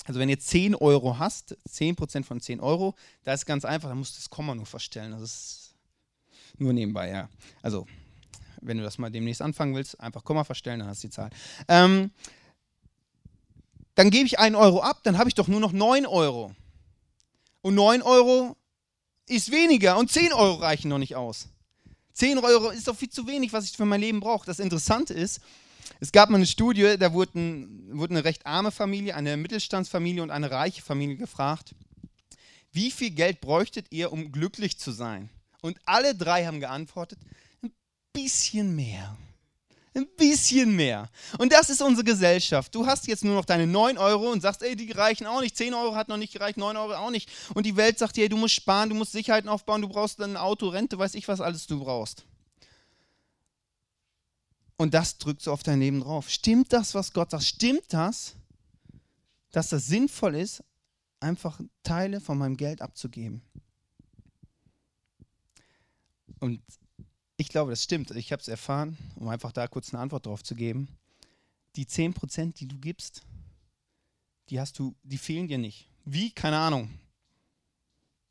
Also 0.06 0.20
wenn 0.20 0.30
jetzt 0.30 0.48
10 0.50 0.76
Euro 0.76 1.18
hast, 1.18 1.58
10% 1.68 2.26
von 2.26 2.40
10 2.40 2.60
Euro, 2.60 2.94
da 3.24 3.34
ist 3.34 3.48
ganz 3.48 3.66
einfach, 3.66 3.90
dann 3.90 3.98
musst 3.98 4.16
du 4.16 4.20
das 4.20 4.30
Komma 4.30 4.54
nur 4.54 4.68
verstellen. 4.68 5.12
Das 5.12 5.22
ist 5.24 5.63
nur 6.58 6.74
nebenbei, 6.74 7.10
ja. 7.10 7.30
Also, 7.62 7.88
wenn 8.62 8.78
du 8.78 8.84
das 8.84 8.98
mal 8.98 9.10
demnächst 9.10 9.42
anfangen 9.42 9.76
willst, 9.76 10.00
einfach 10.00 10.24
Komma 10.24 10.44
verstellen, 10.44 10.80
dann 10.80 10.88
hast 10.88 11.04
du 11.04 11.08
die 11.08 11.14
Zahl. 11.14 11.30
Ähm, 11.68 12.12
dann 13.96 14.10
gebe 14.10 14.26
ich 14.26 14.40
einen 14.40 14.56
Euro 14.56 14.82
ab, 14.82 15.02
dann 15.04 15.18
habe 15.18 15.30
ich 15.30 15.36
doch 15.36 15.48
nur 15.48 15.60
noch 15.60 15.72
9 15.72 16.06
Euro. 16.06 16.56
Und 17.62 17.76
9 17.76 18.02
Euro 18.02 18.58
ist 19.28 19.52
weniger 19.52 19.98
und 19.98 20.12
10 20.12 20.34
Euro 20.34 20.56
reichen 20.56 20.90
noch 20.90 20.98
nicht 20.98 21.16
aus. 21.16 21.48
10 22.14 22.40
Euro 22.40 22.70
ist 22.70 22.88
doch 22.88 22.96
viel 22.96 23.10
zu 23.10 23.28
wenig, 23.28 23.54
was 23.54 23.66
ich 23.66 23.78
für 23.78 23.86
mein 23.86 24.02
Leben 24.02 24.20
brauche. 24.20 24.46
Das 24.46 24.60
Interessante 24.60 25.14
ist, 25.14 25.42
es 26.00 26.12
gab 26.12 26.30
mal 26.30 26.38
eine 26.38 26.46
Studie, 26.46 26.96
da 26.98 27.14
wurde, 27.14 27.40
ein, 27.40 27.98
wurde 27.98 28.16
eine 28.16 28.24
recht 28.24 28.46
arme 28.46 28.72
Familie, 28.72 29.16
eine 29.16 29.38
Mittelstandsfamilie 29.38 30.22
und 30.22 30.32
eine 30.32 30.52
reiche 30.52 30.82
Familie 30.82 31.18
gefragt, 31.18 31.76
wie 32.72 32.92
viel 32.92 33.12
Geld 33.12 33.42
bräuchtet 33.42 33.88
ihr, 33.92 34.12
um 34.12 34.32
glücklich 34.32 34.80
zu 34.80 34.92
sein? 34.92 35.30
Und 35.64 35.80
alle 35.86 36.14
drei 36.14 36.46
haben 36.46 36.60
geantwortet, 36.60 37.20
ein 37.64 37.72
bisschen 38.12 38.76
mehr. 38.76 39.18
Ein 39.96 40.08
bisschen 40.18 40.76
mehr. 40.76 41.10
Und 41.38 41.54
das 41.54 41.70
ist 41.70 41.82
unsere 41.82 42.04
Gesellschaft. 42.04 42.76
Du 42.76 42.86
hast 42.86 43.08
jetzt 43.08 43.24
nur 43.24 43.36
noch 43.36 43.46
deine 43.46 43.66
9 43.66 43.98
Euro 43.98 44.30
und 44.30 44.42
sagst, 44.42 44.62
ey, 44.62 44.76
die 44.76 44.92
reichen 44.92 45.26
auch 45.26 45.40
nicht. 45.40 45.56
10 45.56 45.74
Euro 45.74 45.96
hat 45.96 46.10
noch 46.10 46.18
nicht 46.18 46.34
gereicht, 46.34 46.58
9 46.58 46.76
Euro 46.76 46.96
auch 46.96 47.12
nicht. 47.12 47.30
Und 47.54 47.66
die 47.66 47.78
Welt 47.78 47.98
sagt 47.98 48.18
dir, 48.18 48.24
ey, 48.24 48.30
du 48.30 48.36
musst 48.36 48.56
sparen, 48.56 48.90
du 48.90 48.96
musst 48.96 49.14
Sicherheiten 49.14 49.50
aufbauen, 49.50 49.82
du 49.82 49.88
brauchst 49.88 50.20
ein 50.22 50.36
Auto, 50.36 50.68
Rente, 50.68 50.98
weiß 50.98 51.16
ich, 51.16 51.30
was 51.30 51.40
alles 51.40 51.66
du 51.66 51.80
brauchst. 51.80 52.26
Und 54.76 54.94
das 54.94 55.18
drückt 55.18 55.42
so 55.42 55.54
auf 55.54 55.64
dein 55.64 55.80
Leben 55.80 56.02
drauf. 56.02 56.30
Stimmt 56.30 56.74
das, 56.74 56.94
was 56.94 57.14
Gott 57.14 57.32
sagt? 57.32 57.44
Stimmt 57.44 57.86
das, 57.94 58.36
dass 59.52 59.70
das 59.70 59.88
sinnvoll 59.88 60.36
ist, 60.36 60.62
einfach 61.22 61.62
Teile 61.84 62.20
von 62.20 62.38
meinem 62.38 62.58
Geld 62.58 62.82
abzugeben? 62.82 63.42
Und 66.40 66.62
ich 67.38 67.50
glaube, 67.50 67.72
das 67.72 67.84
stimmt. 67.84 68.12
Ich 68.12 68.32
habe 68.32 68.42
es 68.42 68.48
erfahren, 68.48 68.98
um 69.16 69.28
einfach 69.28 69.52
da 69.52 69.68
kurz 69.68 69.94
eine 69.94 70.02
Antwort 70.02 70.26
drauf 70.26 70.44
zu 70.44 70.56
geben. 70.56 70.88
Die 71.76 71.86
10%, 71.86 72.54
die 72.56 72.68
du 72.68 72.78
gibst, 72.78 73.24
die 74.50 74.60
hast 74.60 74.78
du, 74.80 74.96
die 75.04 75.18
fehlen 75.18 75.48
dir 75.48 75.58
nicht. 75.58 75.88
Wie? 76.06 76.32
Keine 76.32 76.58
Ahnung. 76.58 76.90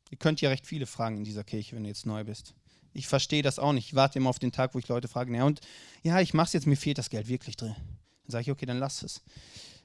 Ihr 0.09 0.17
könnt 0.17 0.41
ja 0.41 0.49
recht 0.49 0.67
viele 0.67 0.85
fragen 0.85 1.17
in 1.17 1.23
dieser 1.23 1.43
Kirche, 1.43 1.75
wenn 1.75 1.83
du 1.83 1.89
jetzt 1.89 2.05
neu 2.05 2.23
bist. 2.23 2.53
Ich 2.93 3.07
verstehe 3.07 3.41
das 3.41 3.57
auch 3.57 3.73
nicht. 3.73 3.87
Ich 3.87 3.95
warte 3.95 4.19
immer 4.19 4.29
auf 4.29 4.39
den 4.39 4.51
Tag, 4.51 4.75
wo 4.75 4.79
ich 4.79 4.87
Leute 4.87 5.07
frage, 5.07 5.35
ja, 5.35 5.43
und 5.43 5.59
ja, 6.03 6.21
ich 6.21 6.33
mache 6.33 6.47
es 6.47 6.53
jetzt, 6.53 6.67
mir 6.67 6.77
fehlt 6.77 6.99
das 6.99 7.09
Geld 7.09 7.27
wirklich 7.27 7.57
drin. 7.57 7.75
Dann 7.75 8.31
sage 8.31 8.43
ich, 8.43 8.51
okay, 8.51 8.67
dann 8.67 8.77
lass 8.77 9.01
es. 9.01 9.23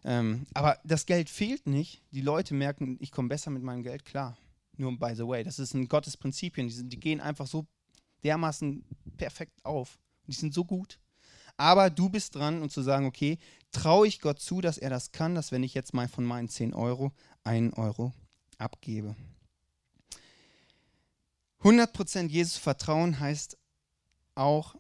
Ähm, 0.05 0.47
aber 0.55 0.79
das 0.85 1.07
Geld 1.07 1.31
fehlt 1.31 1.67
nicht. 1.67 2.03
Die 2.13 2.21
Leute 2.21 2.55
merken, 2.55 2.99
ich 3.01 3.11
komme 3.11 3.29
besser 3.29 3.51
mit 3.51 3.63
meinem 3.63 3.83
Geld 3.83 4.05
klar. 4.05 4.37
Nur 4.77 4.97
by 4.97 5.15
the 5.15 5.27
way, 5.27 5.43
das 5.43 5.59
ist 5.59 5.75
ein 5.75 5.89
Gottes 5.89 6.17
Prinzipien. 6.17 6.69
Die, 6.69 6.75
sind, 6.75 6.93
die 6.93 7.01
gehen 7.01 7.21
einfach 7.21 7.47
so 7.47 7.67
dermaßen 8.25 8.85
perfekt 9.17 9.65
auf. 9.65 9.99
Die 10.27 10.33
sind 10.33 10.55
so 10.55 10.65
gut. 10.65 10.99
Aber 11.57 11.91
du 11.91 12.09
bist 12.09 12.35
dran 12.35 12.63
und 12.63 12.71
zu 12.71 12.83
sagen, 12.83 13.07
okay, 13.07 13.39
traue 13.73 14.07
ich 14.07 14.21
Gott 14.21 14.41
zu, 14.41 14.61
dass 14.61 14.79
er 14.79 14.91
das 14.91 15.13
kann, 15.13 15.35
dass 15.35 15.51
wenn 15.51 15.65
ich 15.65 15.75
jetzt 15.75 15.93
mal 15.93 16.09
von 16.09 16.25
meinen 16.25 16.49
10 16.49 16.73
Euro 16.73 17.13
einen 17.43 17.73
Euro 17.73 18.13
abgebe. 18.59 19.17
100% 21.63 22.29
Jesus 22.29 22.57
vertrauen 22.57 23.19
heißt 23.19 23.59
auch 24.37 24.77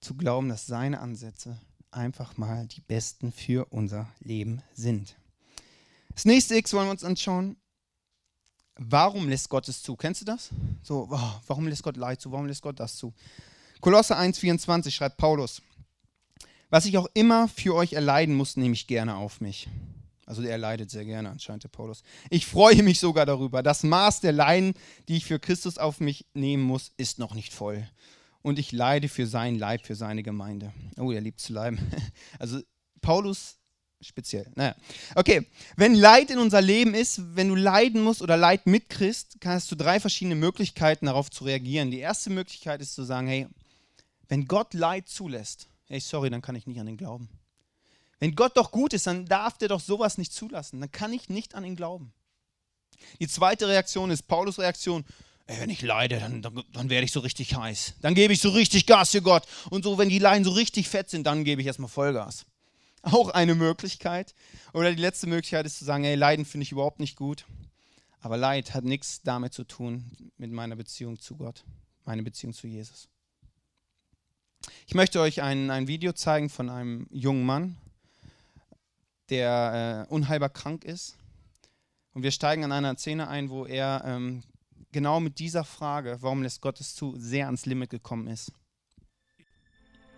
zu 0.00 0.14
glauben, 0.14 0.50
dass 0.50 0.66
seine 0.66 1.00
Ansätze 1.00 1.58
einfach 1.90 2.36
mal 2.36 2.66
die 2.66 2.82
besten 2.82 3.32
für 3.32 3.66
unser 3.72 4.12
Leben 4.20 4.62
sind. 4.74 5.16
Das 6.14 6.26
nächste 6.26 6.56
X 6.56 6.74
wollen 6.74 6.88
wir 6.88 6.92
uns 6.92 7.04
anschauen. 7.04 7.56
Warum 8.76 9.28
lässt 9.28 9.48
Gott 9.48 9.68
es 9.68 9.82
zu? 9.82 9.96
Kennst 9.96 10.22
du 10.22 10.24
das? 10.24 10.50
So, 10.82 11.08
oh, 11.10 11.40
warum 11.46 11.68
lässt 11.68 11.82
Gott 11.82 11.96
Leid 11.96 12.20
zu? 12.20 12.32
Warum 12.32 12.46
lässt 12.46 12.62
Gott 12.62 12.80
das 12.80 12.96
zu? 12.96 13.12
Kolosse 13.80 14.16
1,24 14.16 14.90
schreibt 14.90 15.16
Paulus: 15.16 15.62
Was 16.70 16.86
ich 16.86 16.98
auch 16.98 17.08
immer 17.14 17.48
für 17.48 17.74
euch 17.74 17.92
erleiden 17.92 18.34
muss, 18.34 18.56
nehme 18.56 18.74
ich 18.74 18.86
gerne 18.86 19.16
auf 19.16 19.40
mich. 19.40 19.68
Also 20.26 20.42
er 20.42 20.58
leidet 20.58 20.90
sehr 20.90 21.04
gerne 21.04 21.30
anscheinend, 21.30 21.64
der 21.64 21.68
Paulus. 21.68 22.02
Ich 22.30 22.46
freue 22.46 22.82
mich 22.82 22.98
sogar 22.98 23.26
darüber. 23.26 23.62
Das 23.62 23.82
Maß 23.82 24.20
der 24.20 24.32
Leiden, 24.32 24.74
die 25.08 25.18
ich 25.18 25.26
für 25.26 25.38
Christus 25.38 25.78
auf 25.78 26.00
mich 26.00 26.26
nehmen 26.34 26.62
muss, 26.62 26.92
ist 26.96 27.18
noch 27.18 27.34
nicht 27.34 27.52
voll. 27.52 27.86
Und 28.42 28.58
ich 28.58 28.72
leide 28.72 29.08
für 29.08 29.26
sein 29.26 29.58
Leib, 29.58 29.86
für 29.86 29.94
seine 29.94 30.22
Gemeinde. 30.22 30.72
Oh, 30.98 31.12
er 31.12 31.20
liebt 31.20 31.40
zu 31.40 31.52
leiden. 31.52 31.78
Also 32.38 32.60
Paulus 33.00 33.58
speziell. 34.04 34.50
Naja. 34.54 34.74
Okay, 35.14 35.46
wenn 35.76 35.94
Leid 35.94 36.30
in 36.30 36.38
unser 36.38 36.60
Leben 36.60 36.94
ist, 36.94 37.20
wenn 37.36 37.48
du 37.48 37.54
leiden 37.54 38.02
musst 38.02 38.22
oder 38.22 38.36
Leid 38.36 38.66
mitkriegst, 38.66 39.38
hast 39.44 39.70
du 39.70 39.76
drei 39.76 40.00
verschiedene 40.00 40.34
Möglichkeiten, 40.34 41.06
darauf 41.06 41.30
zu 41.30 41.44
reagieren. 41.44 41.90
Die 41.90 41.98
erste 41.98 42.30
Möglichkeit 42.30 42.80
ist 42.80 42.94
zu 42.94 43.04
sagen, 43.04 43.26
hey, 43.26 43.46
wenn 44.28 44.46
Gott 44.46 44.74
Leid 44.74 45.08
zulässt, 45.08 45.68
hey, 45.86 46.00
sorry, 46.00 46.30
dann 46.30 46.42
kann 46.42 46.56
ich 46.56 46.66
nicht 46.66 46.80
an 46.80 46.88
ihn 46.88 46.96
glauben. 46.96 47.28
Wenn 48.20 48.34
Gott 48.34 48.56
doch 48.56 48.70
gut 48.70 48.92
ist, 48.92 49.06
dann 49.06 49.26
darf 49.26 49.58
der 49.58 49.68
doch 49.68 49.80
sowas 49.80 50.18
nicht 50.18 50.32
zulassen. 50.32 50.80
Dann 50.80 50.90
kann 50.90 51.12
ich 51.12 51.28
nicht 51.28 51.54
an 51.54 51.64
ihn 51.64 51.76
glauben. 51.76 52.12
Die 53.20 53.28
zweite 53.28 53.68
Reaktion 53.68 54.10
ist 54.10 54.22
Paulus 54.28 54.58
Reaktion. 54.58 55.04
Ey, 55.46 55.60
wenn 55.60 55.68
ich 55.68 55.82
leide, 55.82 56.20
dann, 56.20 56.40
dann, 56.40 56.62
dann 56.72 56.88
werde 56.88 57.04
ich 57.04 57.12
so 57.12 57.20
richtig 57.20 57.54
heiß. 57.54 57.94
Dann 58.00 58.14
gebe 58.14 58.32
ich 58.32 58.40
so 58.40 58.48
richtig 58.50 58.86
Gas 58.86 59.10
für 59.10 59.20
Gott. 59.20 59.46
Und 59.68 59.84
so, 59.84 59.98
wenn 59.98 60.08
die 60.08 60.18
Leiden 60.18 60.44
so 60.44 60.52
richtig 60.52 60.88
fett 60.88 61.10
sind, 61.10 61.26
dann 61.26 61.44
gebe 61.44 61.60
ich 61.60 61.66
erstmal 61.66 61.90
Vollgas 61.90 62.46
auch 63.04 63.30
eine 63.30 63.54
Möglichkeit. 63.54 64.34
Oder 64.72 64.94
die 64.94 65.00
letzte 65.00 65.26
Möglichkeit 65.26 65.66
ist 65.66 65.78
zu 65.78 65.84
sagen, 65.84 66.04
hey, 66.04 66.14
Leiden 66.14 66.44
finde 66.44 66.62
ich 66.64 66.72
überhaupt 66.72 67.00
nicht 67.00 67.16
gut. 67.16 67.44
Aber 68.20 68.36
Leid 68.36 68.74
hat 68.74 68.84
nichts 68.84 69.22
damit 69.22 69.52
zu 69.52 69.64
tun 69.64 70.10
mit 70.38 70.50
meiner 70.50 70.76
Beziehung 70.76 71.18
zu 71.18 71.36
Gott, 71.36 71.64
meine 72.04 72.22
Beziehung 72.22 72.54
zu 72.54 72.66
Jesus. 72.66 73.08
Ich 74.86 74.94
möchte 74.94 75.20
euch 75.20 75.42
ein, 75.42 75.70
ein 75.70 75.88
Video 75.88 76.12
zeigen 76.12 76.48
von 76.48 76.70
einem 76.70 77.06
jungen 77.10 77.44
Mann, 77.44 77.76
der 79.28 80.06
äh, 80.08 80.12
unheilbar 80.12 80.48
krank 80.48 80.84
ist. 80.84 81.16
Und 82.14 82.22
wir 82.22 82.30
steigen 82.30 82.64
an 82.64 82.72
einer 82.72 82.96
Szene 82.96 83.28
ein, 83.28 83.50
wo 83.50 83.66
er 83.66 84.02
ähm, 84.06 84.42
genau 84.92 85.20
mit 85.20 85.38
dieser 85.38 85.64
Frage, 85.64 86.18
warum 86.20 86.42
lässt 86.42 86.62
Gott 86.62 86.80
es 86.80 86.94
zu, 86.94 87.14
sehr 87.18 87.46
ans 87.46 87.66
Limit 87.66 87.90
gekommen 87.90 88.28
ist. 88.28 88.52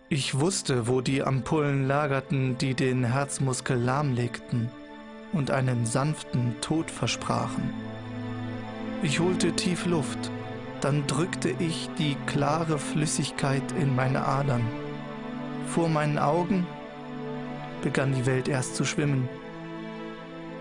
Ich 0.09 0.39
wusste, 0.39 0.87
wo 0.87 1.01
die 1.01 1.21
Ampullen 1.21 1.85
lagerten, 1.85 2.57
die 2.57 2.75
den 2.75 3.03
Herzmuskel 3.03 3.77
lahmlegten 3.77 4.69
und 5.33 5.51
einen 5.51 5.85
sanften 5.85 6.55
Tod 6.61 6.89
versprachen. 6.89 7.73
Ich 9.03 9.19
holte 9.19 9.51
tief 9.51 9.85
Luft, 9.85 10.31
dann 10.79 11.05
drückte 11.07 11.49
ich 11.59 11.89
die 11.97 12.15
klare 12.25 12.79
Flüssigkeit 12.79 13.63
in 13.81 13.97
meine 13.97 14.25
Adern. 14.25 14.65
Vor 15.67 15.89
meinen 15.89 16.17
Augen 16.17 16.65
begann 17.81 18.13
die 18.13 18.25
Welt 18.25 18.47
erst 18.47 18.77
zu 18.77 18.85
schwimmen. 18.85 19.27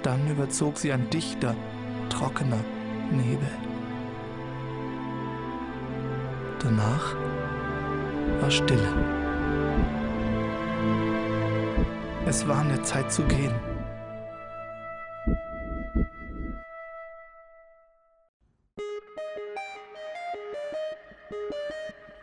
Dann 0.02 0.28
überzog 0.28 0.76
sie 0.76 0.90
ein 0.90 1.08
dichter, 1.10 1.54
trockener 2.08 2.64
Nebel. 3.12 3.48
Danach 6.58 7.14
war 8.40 8.50
Stille. 8.50 9.15
Es 12.28 12.48
war 12.48 12.56
an 12.56 12.70
der 12.70 12.82
Zeit 12.82 13.12
zu 13.12 13.22
gehen. 13.22 13.54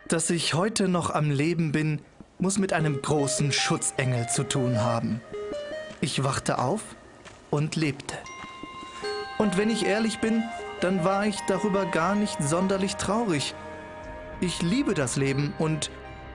Dass 0.08 0.28
ich 0.28 0.52
heute 0.52 0.88
noch 0.88 1.08
am 1.08 1.30
Leben 1.30 1.72
bin, 1.72 2.02
muss 2.38 2.58
mit 2.58 2.74
einem 2.74 3.00
großen 3.00 3.50
Schutzengel 3.50 4.28
zu 4.28 4.44
tun 4.44 4.78
haben. 4.82 5.22
Ich 6.02 6.22
wachte 6.22 6.58
auf 6.58 6.82
und 7.50 7.74
lebte. 7.74 8.18
Und 9.38 9.56
wenn 9.56 9.70
ich 9.70 9.86
ehrlich 9.86 10.18
bin, 10.18 10.42
dann 10.82 11.02
war 11.02 11.26
ich 11.26 11.38
darüber 11.48 11.86
gar 11.86 12.14
nicht 12.14 12.42
sonderlich 12.42 12.96
traurig. 12.96 13.54
Ich 14.42 14.60
liebe 14.60 14.92
das 14.92 15.16
Leben 15.16 15.54
und 15.58 15.90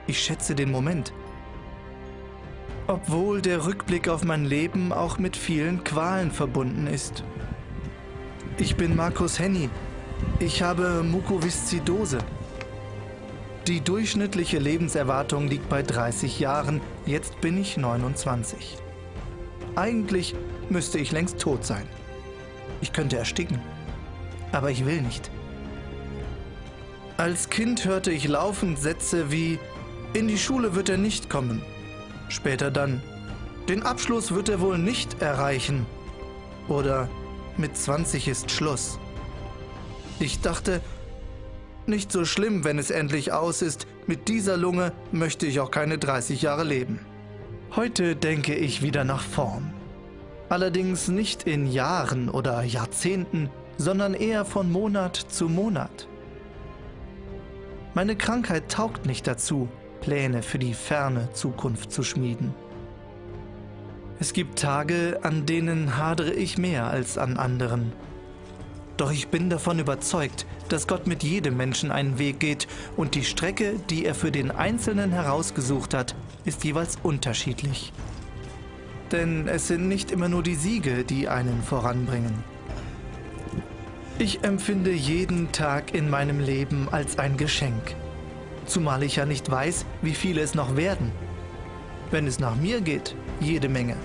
ich 0.08 0.20
schätze 0.20 0.56
den 0.56 0.72
Moment. 0.72 1.12
Obwohl 2.90 3.40
der 3.40 3.66
Rückblick 3.66 4.08
auf 4.08 4.24
mein 4.24 4.44
Leben 4.44 4.92
auch 4.92 5.16
mit 5.16 5.36
vielen 5.36 5.84
Qualen 5.84 6.32
verbunden 6.32 6.88
ist. 6.88 7.22
Ich 8.58 8.74
bin 8.74 8.96
Markus 8.96 9.38
Henny. 9.38 9.70
Ich 10.40 10.60
habe 10.60 11.04
Mukoviszidose. 11.04 12.18
Die 13.68 13.80
durchschnittliche 13.80 14.58
Lebenserwartung 14.58 15.46
liegt 15.46 15.68
bei 15.68 15.84
30 15.84 16.40
Jahren, 16.40 16.80
jetzt 17.06 17.40
bin 17.40 17.58
ich 17.58 17.76
29. 17.76 18.76
Eigentlich 19.76 20.34
müsste 20.68 20.98
ich 20.98 21.12
längst 21.12 21.38
tot 21.38 21.64
sein. 21.64 21.86
Ich 22.80 22.92
könnte 22.92 23.18
ersticken, 23.18 23.60
aber 24.50 24.72
ich 24.72 24.84
will 24.84 25.00
nicht. 25.00 25.30
Als 27.18 27.50
Kind 27.50 27.84
hörte 27.84 28.10
ich 28.10 28.26
laufend 28.26 28.80
Sätze 28.80 29.30
wie 29.30 29.60
In 30.12 30.26
die 30.26 30.38
Schule 30.38 30.74
wird 30.74 30.88
er 30.88 30.98
nicht 30.98 31.30
kommen. 31.30 31.62
Später 32.30 32.70
dann 32.70 33.02
Den 33.68 33.82
Abschluss 33.82 34.32
wird 34.32 34.48
er 34.48 34.60
wohl 34.60 34.78
nicht 34.78 35.20
erreichen. 35.20 35.84
Oder 36.68 37.08
Mit 37.56 37.76
20 37.76 38.28
ist 38.28 38.50
Schluss. 38.50 38.98
Ich 40.20 40.40
dachte, 40.40 40.80
nicht 41.86 42.12
so 42.12 42.24
schlimm, 42.24 42.64
wenn 42.64 42.78
es 42.78 42.90
endlich 42.90 43.32
aus 43.32 43.62
ist. 43.62 43.86
Mit 44.06 44.28
dieser 44.28 44.56
Lunge 44.56 44.92
möchte 45.12 45.46
ich 45.46 45.60
auch 45.60 45.70
keine 45.70 45.98
30 45.98 46.40
Jahre 46.40 46.64
leben. 46.64 47.00
Heute 47.74 48.16
denke 48.16 48.54
ich 48.54 48.80
wieder 48.80 49.04
nach 49.04 49.22
vorn. 49.22 49.72
Allerdings 50.48 51.08
nicht 51.08 51.44
in 51.44 51.66
Jahren 51.66 52.28
oder 52.28 52.62
Jahrzehnten, 52.62 53.50
sondern 53.76 54.14
eher 54.14 54.44
von 54.44 54.70
Monat 54.70 55.16
zu 55.16 55.48
Monat. 55.48 56.06
Meine 57.94 58.14
Krankheit 58.14 58.70
taugt 58.70 59.06
nicht 59.06 59.26
dazu, 59.26 59.68
Pläne 60.00 60.42
für 60.42 60.58
die 60.58 60.74
ferne 60.74 61.32
Zukunft 61.32 61.92
zu 61.92 62.02
schmieden. 62.02 62.54
Es 64.18 64.32
gibt 64.32 64.58
Tage, 64.58 65.20
an 65.22 65.46
denen 65.46 65.96
hadere 65.96 66.32
ich 66.32 66.58
mehr 66.58 66.88
als 66.88 67.16
an 67.16 67.36
anderen. 67.36 67.92
Doch 68.96 69.10
ich 69.12 69.28
bin 69.28 69.48
davon 69.48 69.78
überzeugt, 69.78 70.44
dass 70.68 70.86
Gott 70.86 71.06
mit 71.06 71.22
jedem 71.22 71.56
Menschen 71.56 71.90
einen 71.90 72.18
Weg 72.18 72.38
geht 72.38 72.68
und 72.98 73.14
die 73.14 73.24
Strecke, 73.24 73.76
die 73.88 74.04
er 74.04 74.14
für 74.14 74.30
den 74.30 74.50
Einzelnen 74.50 75.10
herausgesucht 75.10 75.94
hat, 75.94 76.14
ist 76.44 76.64
jeweils 76.64 76.98
unterschiedlich. 77.02 77.94
Denn 79.10 79.48
es 79.48 79.68
sind 79.68 79.88
nicht 79.88 80.10
immer 80.10 80.28
nur 80.28 80.42
die 80.42 80.54
Siege, 80.54 81.02
die 81.02 81.28
einen 81.28 81.62
voranbringen. 81.62 82.44
Ich 84.18 84.44
empfinde 84.44 84.92
jeden 84.92 85.50
Tag 85.50 85.94
in 85.94 86.10
meinem 86.10 86.40
Leben 86.40 86.88
als 86.90 87.18
ein 87.18 87.38
Geschenk. 87.38 87.96
Zumal 88.70 89.02
ich 89.02 89.16
ja 89.16 89.26
nicht 89.26 89.50
weiß, 89.50 89.84
wie 90.00 90.14
viele 90.14 90.42
es 90.42 90.54
noch 90.54 90.76
werden. 90.76 91.10
Wenn 92.12 92.28
es 92.28 92.38
nach 92.38 92.54
mir 92.54 92.80
geht, 92.80 93.16
jede 93.40 93.68
Menge. 93.68 93.96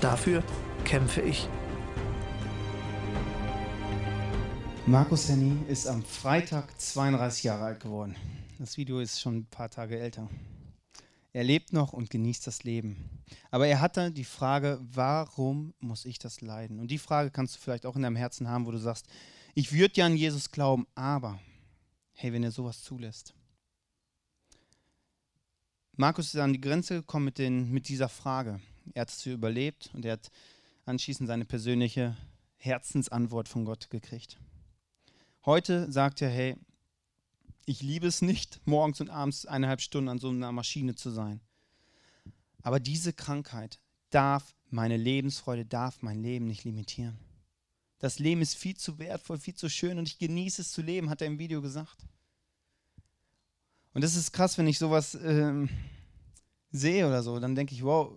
Dafür 0.00 0.42
kämpfe 0.84 1.20
ich. 1.20 1.48
Markus 4.86 5.28
Henny 5.28 5.56
ist 5.68 5.86
am 5.86 6.02
Freitag 6.02 6.80
32 6.80 7.44
Jahre 7.44 7.62
alt 7.62 7.78
geworden. 7.78 8.16
Das 8.58 8.76
Video 8.76 8.98
ist 8.98 9.20
schon 9.20 9.36
ein 9.36 9.46
paar 9.46 9.70
Tage 9.70 9.96
älter. 10.00 10.28
Er 11.32 11.44
lebt 11.44 11.72
noch 11.72 11.92
und 11.92 12.10
genießt 12.10 12.44
das 12.44 12.64
Leben. 12.64 13.22
Aber 13.52 13.68
er 13.68 13.80
hatte 13.80 14.10
die 14.10 14.24
Frage, 14.24 14.80
warum 14.82 15.74
muss 15.78 16.06
ich 16.06 16.18
das 16.18 16.40
leiden? 16.40 16.80
Und 16.80 16.90
die 16.90 16.98
Frage 16.98 17.30
kannst 17.30 17.54
du 17.54 17.60
vielleicht 17.60 17.86
auch 17.86 17.94
in 17.94 18.02
deinem 18.02 18.16
Herzen 18.16 18.48
haben, 18.48 18.66
wo 18.66 18.72
du 18.72 18.78
sagst, 18.78 19.06
ich 19.54 19.72
würde 19.72 19.94
ja 19.94 20.06
an 20.06 20.16
Jesus 20.16 20.50
glauben, 20.50 20.88
aber 20.96 21.38
hey, 22.14 22.32
wenn 22.32 22.42
er 22.42 22.50
sowas 22.50 22.82
zulässt. 22.82 23.32
Markus 25.98 26.34
ist 26.34 26.40
an 26.40 26.52
die 26.52 26.60
Grenze 26.60 26.96
gekommen 26.96 27.24
mit, 27.24 27.38
den, 27.38 27.70
mit 27.70 27.88
dieser 27.88 28.10
Frage. 28.10 28.60
Er 28.92 29.00
hat 29.00 29.08
es 29.08 29.24
überlebt 29.24 29.90
und 29.94 30.04
er 30.04 30.12
hat 30.12 30.30
anschließend 30.84 31.26
seine 31.26 31.46
persönliche 31.46 32.14
Herzensantwort 32.58 33.48
von 33.48 33.64
Gott 33.64 33.88
gekriegt. 33.88 34.38
Heute 35.46 35.90
sagt 35.90 36.20
er, 36.20 36.28
hey, 36.28 36.56
ich 37.64 37.80
liebe 37.80 38.06
es 38.06 38.20
nicht, 38.20 38.60
morgens 38.66 39.00
und 39.00 39.08
abends 39.08 39.46
eineinhalb 39.46 39.80
Stunden 39.80 40.10
an 40.10 40.18
so 40.18 40.28
einer 40.28 40.52
Maschine 40.52 40.94
zu 40.94 41.10
sein. 41.10 41.40
Aber 42.62 42.78
diese 42.78 43.14
Krankheit 43.14 43.80
darf 44.10 44.54
meine 44.68 44.98
Lebensfreude, 44.98 45.64
darf 45.64 46.02
mein 46.02 46.22
Leben 46.22 46.46
nicht 46.46 46.64
limitieren. 46.64 47.16
Das 48.00 48.18
Leben 48.18 48.42
ist 48.42 48.54
viel 48.54 48.76
zu 48.76 48.98
wertvoll, 48.98 49.38
viel 49.38 49.54
zu 49.54 49.70
schön 49.70 49.98
und 49.98 50.08
ich 50.08 50.18
genieße 50.18 50.60
es 50.60 50.72
zu 50.72 50.82
leben, 50.82 51.08
hat 51.08 51.22
er 51.22 51.26
im 51.26 51.38
Video 51.38 51.62
gesagt. 51.62 52.06
Und 53.96 54.04
das 54.04 54.14
ist 54.14 54.30
krass, 54.30 54.58
wenn 54.58 54.66
ich 54.66 54.78
sowas 54.78 55.14
ähm, 55.24 55.70
sehe 56.70 57.08
oder 57.08 57.22
so, 57.22 57.40
dann 57.40 57.54
denke 57.54 57.74
ich, 57.74 57.82
wow, 57.82 58.12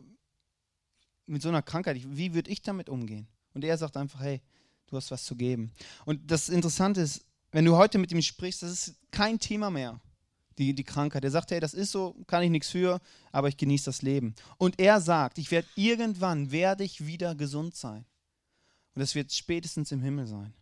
mit 1.26 1.42
so 1.42 1.48
einer 1.48 1.62
Krankheit, 1.62 2.02
wie 2.06 2.34
würde 2.34 2.52
ich 2.52 2.62
damit 2.62 2.90
umgehen? 2.90 3.30
Und 3.54 3.64
er 3.64 3.78
sagt 3.78 3.96
einfach, 3.96 4.20
hey, 4.20 4.42
du 4.88 4.98
hast 4.98 5.10
was 5.10 5.24
zu 5.24 5.38
geben. 5.38 5.72
Und 6.04 6.30
das 6.30 6.50
Interessante 6.50 7.00
ist, 7.00 7.24
wenn 7.54 7.64
du 7.64 7.78
heute 7.78 7.98
mit 7.98 8.12
ihm 8.12 8.22
sprichst, 8.22 8.62
das 8.62 8.72
ist 8.72 8.96
kein 9.10 9.40
Thema 9.40 9.70
mehr, 9.70 10.02
die, 10.58 10.76
die 10.76 10.84
Krankheit. 10.84 11.24
Er 11.24 11.32
sagt, 11.32 11.52
hey, 11.52 11.62
das 11.62 11.74
ist 11.74 11.94
so, 11.94 12.14
kann 12.28 12.44
ich 12.44 12.50
nichts 12.50 12.72
für, 12.72 13.00
aber 13.32 13.48
ich 13.48 13.56
genieße 13.56 13.86
das 13.86 14.02
Leben. 14.02 14.36
Und 14.58 14.82
er 14.82 15.00
sagt, 15.00 15.38
ich 15.38 15.50
werde 15.50 15.70
irgendwann, 15.76 16.52
werde 16.52 16.84
ich 16.84 17.06
wieder 17.06 17.36
gesund 17.36 17.74
sein. 17.74 18.04
Und 18.96 19.00
das 19.00 19.16
wird 19.16 19.32
spätestens 19.32 19.94
im 19.94 20.02
Himmel 20.02 20.28
sein. 20.28 20.54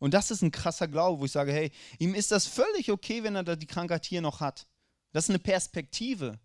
Und 0.00 0.12
das 0.12 0.32
ist 0.32 0.42
ein 0.42 0.50
krasser 0.50 0.88
Glaube, 0.88 1.20
wo 1.20 1.26
ich 1.26 1.32
sage, 1.32 1.52
hey, 1.52 1.70
ihm 1.98 2.14
ist 2.14 2.32
das 2.32 2.46
völlig 2.46 2.90
okay, 2.90 3.22
wenn 3.22 3.36
er 3.36 3.56
die 3.56 3.66
Krankheit 3.66 4.04
hier 4.04 4.20
noch 4.20 4.40
hat. 4.40 4.66
Das 5.12 5.24
ist 5.24 5.30
eine 5.30 5.38
Perspektive. 5.38 6.40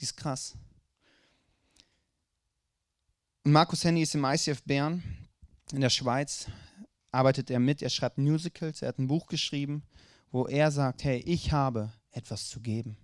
Die 0.00 0.04
ist 0.04 0.16
krass. 0.16 0.54
Markus 3.44 3.84
Henny 3.84 4.02
ist 4.02 4.14
im 4.14 4.24
ICF 4.24 4.62
Bern 4.64 5.02
in 5.72 5.80
der 5.80 5.90
Schweiz 5.90 6.46
arbeitet 7.12 7.50
er 7.50 7.60
mit, 7.60 7.82
er 7.82 7.90
schreibt 7.90 8.18
Musicals, 8.18 8.82
er 8.82 8.88
hat 8.88 8.98
ein 8.98 9.08
Buch 9.08 9.26
geschrieben, 9.26 9.82
wo 10.30 10.46
er 10.46 10.70
sagt, 10.70 11.04
hey, 11.04 11.18
ich 11.24 11.52
habe 11.52 11.92
etwas 12.10 12.48
zu 12.48 12.60
geben. 12.60 12.96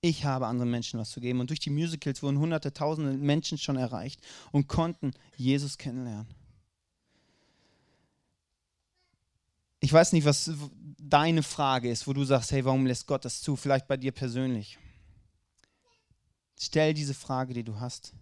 Ich 0.00 0.24
habe 0.24 0.46
anderen 0.46 0.70
Menschen 0.70 0.98
was 0.98 1.10
zu 1.10 1.20
geben. 1.20 1.40
Und 1.40 1.50
durch 1.50 1.60
die 1.60 1.70
Musicals 1.70 2.22
wurden 2.22 2.38
hunderte, 2.38 2.72
tausende 2.72 3.12
Menschen 3.12 3.58
schon 3.58 3.76
erreicht 3.76 4.20
und 4.50 4.66
konnten 4.66 5.12
Jesus 5.36 5.78
kennenlernen. 5.78 6.26
Ich 9.82 9.92
weiß 9.92 10.12
nicht, 10.12 10.24
was 10.24 10.48
deine 10.96 11.42
Frage 11.42 11.90
ist, 11.90 12.06
wo 12.06 12.12
du 12.12 12.24
sagst, 12.24 12.52
hey, 12.52 12.64
warum 12.64 12.86
lässt 12.86 13.08
Gott 13.08 13.24
das 13.24 13.42
zu? 13.42 13.56
Vielleicht 13.56 13.88
bei 13.88 13.96
dir 13.96 14.12
persönlich. 14.12 14.78
Stell 16.56 16.94
diese 16.94 17.14
Frage, 17.14 17.52
die 17.52 17.64
du 17.64 17.80
hast, 17.80 18.14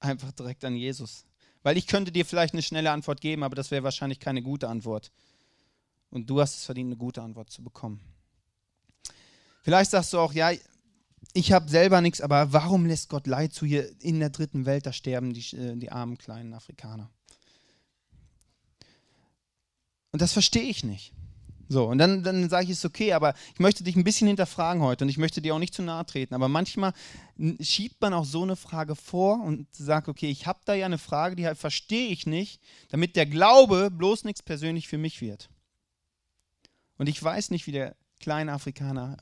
einfach 0.00 0.32
direkt 0.32 0.64
an 0.64 0.74
Jesus. 0.74 1.26
Weil 1.62 1.76
ich 1.76 1.86
könnte 1.86 2.10
dir 2.10 2.24
vielleicht 2.24 2.54
eine 2.54 2.62
schnelle 2.62 2.90
Antwort 2.90 3.20
geben, 3.20 3.42
aber 3.42 3.54
das 3.54 3.70
wäre 3.70 3.84
wahrscheinlich 3.84 4.18
keine 4.18 4.40
gute 4.40 4.66
Antwort. 4.66 5.12
Und 6.08 6.30
du 6.30 6.40
hast 6.40 6.56
es 6.56 6.64
verdient, 6.64 6.88
eine 6.88 6.96
gute 6.96 7.20
Antwort 7.20 7.50
zu 7.50 7.62
bekommen. 7.62 8.00
Vielleicht 9.60 9.90
sagst 9.90 10.14
du 10.14 10.18
auch, 10.18 10.32
ja, 10.32 10.52
ich 11.34 11.52
habe 11.52 11.68
selber 11.68 12.00
nichts, 12.00 12.22
aber 12.22 12.54
warum 12.54 12.86
lässt 12.86 13.10
Gott 13.10 13.26
Leid 13.26 13.52
zu 13.52 13.66
hier 13.66 13.90
in 14.00 14.20
der 14.20 14.30
dritten 14.30 14.64
Welt? 14.64 14.86
Da 14.86 14.92
sterben 14.94 15.34
die, 15.34 15.54
äh, 15.54 15.76
die 15.76 15.92
armen 15.92 16.16
kleinen 16.16 16.54
Afrikaner. 16.54 17.10
Und 20.14 20.22
das 20.22 20.32
verstehe 20.32 20.62
ich 20.62 20.84
nicht. 20.84 21.12
So, 21.68 21.88
und 21.88 21.98
dann, 21.98 22.22
dann 22.22 22.48
sage 22.48 22.66
ich, 22.66 22.70
es 22.70 22.78
ist 22.78 22.84
okay, 22.84 23.14
aber 23.14 23.34
ich 23.52 23.58
möchte 23.58 23.82
dich 23.82 23.96
ein 23.96 24.04
bisschen 24.04 24.28
hinterfragen 24.28 24.80
heute 24.80 25.04
und 25.04 25.08
ich 25.08 25.18
möchte 25.18 25.42
dir 25.42 25.56
auch 25.56 25.58
nicht 25.58 25.74
zu 25.74 25.82
nahe 25.82 26.06
treten. 26.06 26.34
Aber 26.36 26.46
manchmal 26.46 26.92
schiebt 27.58 28.00
man 28.00 28.14
auch 28.14 28.24
so 28.24 28.44
eine 28.44 28.54
Frage 28.54 28.94
vor 28.94 29.42
und 29.42 29.66
sagt, 29.74 30.06
okay, 30.06 30.30
ich 30.30 30.46
habe 30.46 30.60
da 30.66 30.74
ja 30.74 30.86
eine 30.86 30.98
Frage, 30.98 31.34
die 31.34 31.48
halt 31.48 31.58
verstehe 31.58 32.10
ich 32.10 32.26
nicht, 32.26 32.62
damit 32.90 33.16
der 33.16 33.26
Glaube 33.26 33.90
bloß 33.90 34.22
nichts 34.22 34.40
persönlich 34.40 34.86
für 34.86 34.98
mich 34.98 35.20
wird. 35.20 35.50
Und 36.96 37.08
ich 37.08 37.20
weiß 37.20 37.50
nicht, 37.50 37.66
wie 37.66 37.72
der 37.72 37.96
kleine 38.20 38.52
Afrikaner 38.52 39.16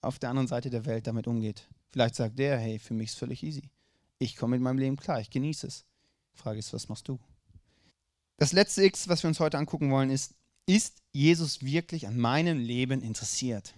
auf 0.00 0.18
der 0.18 0.30
anderen 0.30 0.48
Seite 0.48 0.70
der 0.70 0.86
Welt 0.86 1.06
damit 1.06 1.26
umgeht. 1.26 1.68
Vielleicht 1.90 2.14
sagt 2.14 2.38
der, 2.38 2.58
hey, 2.58 2.78
für 2.78 2.94
mich 2.94 3.10
ist 3.10 3.18
völlig 3.18 3.42
easy. 3.42 3.68
Ich 4.18 4.36
komme 4.36 4.56
mit 4.56 4.62
meinem 4.62 4.78
Leben 4.78 4.96
klar, 4.96 5.20
ich 5.20 5.28
genieße 5.28 5.66
es. 5.66 5.84
Die 6.32 6.38
Frage 6.38 6.58
ist, 6.58 6.72
was 6.72 6.88
machst 6.88 7.06
du? 7.06 7.20
Das 8.42 8.52
letzte 8.52 8.82
X, 8.82 9.06
was 9.06 9.22
wir 9.22 9.28
uns 9.28 9.38
heute 9.38 9.56
angucken 9.56 9.92
wollen, 9.92 10.10
ist, 10.10 10.34
ist 10.66 10.96
Jesus 11.12 11.62
wirklich 11.62 12.08
an 12.08 12.18
meinem 12.18 12.58
Leben 12.58 13.00
interessiert? 13.00 13.72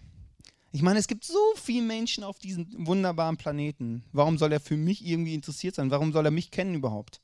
Ich 0.73 0.81
meine, 0.81 0.99
es 0.99 1.07
gibt 1.07 1.27
so 1.27 1.39
viele 1.63 1.83
Menschen 1.83 2.25
auf 2.25 2.39
diesem 2.39 2.67
wunderbaren 2.87 3.37
Planeten. 3.37 4.05
Warum 4.13 4.39
soll 4.39 4.53
er 4.53 4.61
für 4.61 4.79
mich 4.79 5.05
irgendwie 5.05 5.35
interessiert 5.35 5.75
sein? 5.75 5.91
Warum 5.91 6.15
soll 6.15 6.25
er 6.25 6.31
mich 6.31 6.51
kennen 6.51 6.77
überhaupt? 6.77 7.21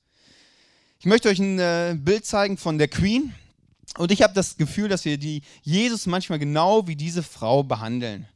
Ich 0.98 1.06
möchte 1.06 1.30
euch 1.30 1.38
ein 1.38 1.58
äh, 1.58 1.96
Bild 1.98 2.26
zeigen 2.26 2.58
von 2.58 2.76
der 2.76 2.88
Queen. 2.88 3.32
Und 3.96 4.12
ich 4.12 4.20
habe 4.20 4.34
das 4.34 4.58
Gefühl, 4.58 4.90
dass 4.90 5.06
wir 5.06 5.16
die 5.16 5.40
Jesus 5.62 6.04
manchmal 6.04 6.40
genau 6.40 6.88
wie 6.88 6.96
diese 6.96 7.22
Frau 7.22 7.62
behandeln 7.62 8.28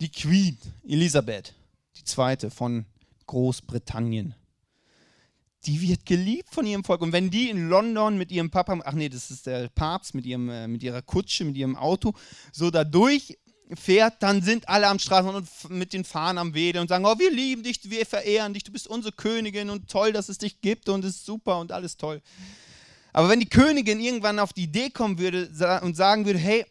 die 0.00 0.12
Queen 0.12 0.56
Elisabeth, 0.86 1.52
die 1.96 2.04
zweite 2.04 2.48
von 2.48 2.86
Großbritannien. 3.26 4.36
Die 5.66 5.80
wird 5.80 6.06
geliebt 6.06 6.48
von 6.52 6.66
ihrem 6.66 6.82
Volk. 6.82 7.02
Und 7.02 7.12
wenn 7.12 7.30
die 7.30 7.48
in 7.48 7.68
London 7.68 8.18
mit 8.18 8.32
ihrem 8.32 8.50
Papa, 8.50 8.80
ach 8.84 8.94
nee, 8.94 9.08
das 9.08 9.30
ist 9.30 9.46
der 9.46 9.68
Papst 9.68 10.14
mit, 10.14 10.26
ihrem, 10.26 10.48
äh, 10.48 10.66
mit 10.66 10.82
ihrer 10.82 11.02
Kutsche, 11.02 11.44
mit 11.44 11.56
ihrem 11.56 11.76
Auto, 11.76 12.14
so 12.50 12.70
da 12.70 12.82
durchfährt, 12.82 14.22
dann 14.22 14.42
sind 14.42 14.68
alle 14.68 14.88
am 14.88 14.98
Straßen 14.98 15.34
und 15.34 15.48
mit 15.70 15.92
den 15.92 16.04
Fahnen 16.04 16.38
am 16.38 16.54
Wedeln 16.54 16.82
und 16.82 16.88
sagen, 16.88 17.04
oh, 17.04 17.18
wir 17.18 17.30
lieben 17.30 17.62
dich, 17.62 17.78
wir 17.88 18.04
verehren 18.06 18.54
dich, 18.54 18.64
du 18.64 18.72
bist 18.72 18.88
unsere 18.88 19.12
Königin 19.12 19.70
und 19.70 19.88
toll, 19.88 20.12
dass 20.12 20.28
es 20.28 20.38
dich 20.38 20.60
gibt 20.60 20.88
und 20.88 21.04
es 21.04 21.16
ist 21.16 21.26
super 21.26 21.58
und 21.58 21.70
alles 21.70 21.96
toll. 21.96 22.20
Aber 23.12 23.28
wenn 23.28 23.40
die 23.40 23.48
Königin 23.48 24.00
irgendwann 24.00 24.38
auf 24.38 24.52
die 24.52 24.64
Idee 24.64 24.90
kommen 24.90 25.18
würde 25.18 25.48
und 25.82 25.96
sagen 25.96 26.24
würde, 26.24 26.38
hey, 26.38 26.64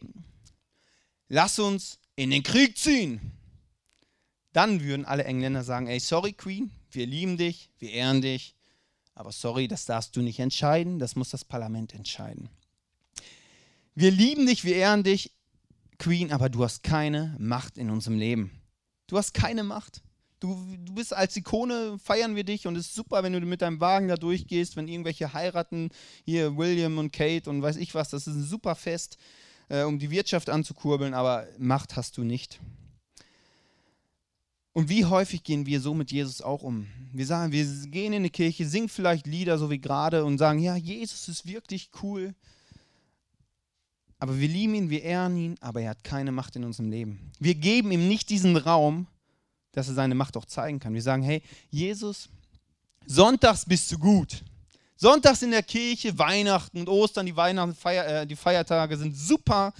lass 1.28 1.58
uns 1.58 1.98
in 2.16 2.30
den 2.30 2.42
Krieg 2.42 2.76
ziehen. 2.76 3.20
Dann 4.52 4.82
würden 4.82 5.06
alle 5.06 5.24
Engländer 5.24 5.64
sagen, 5.64 5.86
ey, 5.86 5.98
sorry 5.98 6.32
Queen, 6.32 6.70
wir 6.90 7.06
lieben 7.06 7.38
dich, 7.38 7.70
wir 7.78 7.90
ehren 7.90 8.20
dich, 8.20 8.54
aber 9.22 9.30
sorry, 9.30 9.68
das 9.68 9.84
darfst 9.84 10.16
du 10.16 10.20
nicht 10.20 10.40
entscheiden, 10.40 10.98
das 10.98 11.14
muss 11.14 11.30
das 11.30 11.44
Parlament 11.44 11.94
entscheiden. 11.94 12.48
Wir 13.94 14.10
lieben 14.10 14.46
dich, 14.46 14.64
wir 14.64 14.74
ehren 14.74 15.04
dich, 15.04 15.30
Queen, 15.98 16.32
aber 16.32 16.48
du 16.48 16.64
hast 16.64 16.82
keine 16.82 17.36
Macht 17.38 17.78
in 17.78 17.88
unserem 17.88 18.18
Leben. 18.18 18.50
Du 19.06 19.16
hast 19.16 19.32
keine 19.32 19.62
Macht. 19.62 20.02
Du, 20.40 20.60
du 20.76 20.94
bist 20.94 21.14
als 21.14 21.36
Ikone, 21.36 22.00
feiern 22.00 22.34
wir 22.34 22.42
dich 22.42 22.66
und 22.66 22.74
es 22.74 22.86
ist 22.86 22.96
super, 22.96 23.22
wenn 23.22 23.32
du 23.32 23.40
mit 23.42 23.62
deinem 23.62 23.78
Wagen 23.78 24.08
da 24.08 24.16
durchgehst, 24.16 24.74
wenn 24.74 24.88
irgendwelche 24.88 25.32
heiraten, 25.32 25.90
hier 26.24 26.56
William 26.56 26.98
und 26.98 27.12
Kate 27.12 27.48
und 27.48 27.62
weiß 27.62 27.76
ich 27.76 27.94
was, 27.94 28.10
das 28.10 28.26
ist 28.26 28.34
ein 28.34 28.42
super 28.42 28.74
Fest 28.74 29.18
äh, 29.68 29.84
um 29.84 30.00
die 30.00 30.10
Wirtschaft 30.10 30.50
anzukurbeln, 30.50 31.14
aber 31.14 31.46
Macht 31.58 31.94
hast 31.94 32.16
du 32.16 32.24
nicht. 32.24 32.58
Und 34.72 34.88
wie 34.88 35.04
häufig 35.04 35.44
gehen 35.44 35.66
wir 35.66 35.80
so 35.80 35.92
mit 35.92 36.10
Jesus 36.10 36.40
auch 36.40 36.62
um? 36.62 36.86
Wir 37.12 37.26
sagen, 37.26 37.52
wir 37.52 37.64
gehen 37.88 38.14
in 38.14 38.20
eine 38.20 38.30
Kirche, 38.30 38.66
singen 38.66 38.88
vielleicht 38.88 39.26
Lieder, 39.26 39.58
so 39.58 39.70
wie 39.70 39.78
gerade, 39.78 40.24
und 40.24 40.38
sagen, 40.38 40.60
ja, 40.60 40.76
Jesus 40.76 41.28
ist 41.28 41.46
wirklich 41.46 41.90
cool. 42.02 42.34
Aber 44.18 44.38
wir 44.38 44.48
lieben 44.48 44.74
ihn, 44.74 44.88
wir 44.88 45.02
ehren 45.02 45.36
ihn, 45.36 45.56
aber 45.60 45.82
er 45.82 45.90
hat 45.90 46.04
keine 46.04 46.32
Macht 46.32 46.56
in 46.56 46.64
unserem 46.64 46.90
Leben. 46.90 47.32
Wir 47.38 47.54
geben 47.54 47.90
ihm 47.90 48.08
nicht 48.08 48.30
diesen 48.30 48.56
Raum, 48.56 49.06
dass 49.72 49.88
er 49.88 49.94
seine 49.94 50.14
Macht 50.14 50.36
auch 50.36 50.44
zeigen 50.44 50.78
kann. 50.78 50.94
Wir 50.94 51.02
sagen, 51.02 51.22
hey, 51.22 51.42
Jesus, 51.70 52.28
sonntags 53.06 53.66
bist 53.66 53.90
du 53.92 53.98
gut. 53.98 54.42
Sonntags 54.96 55.42
in 55.42 55.50
der 55.50 55.64
Kirche, 55.64 56.16
Weihnachten 56.16 56.78
und 56.78 56.88
Ostern, 56.88 57.26
die, 57.26 57.34
Weihnachten, 57.34 57.74
Feier, 57.74 58.22
äh, 58.22 58.26
die 58.26 58.36
Feiertage 58.36 58.96
sind 58.96 59.16
super. 59.16 59.74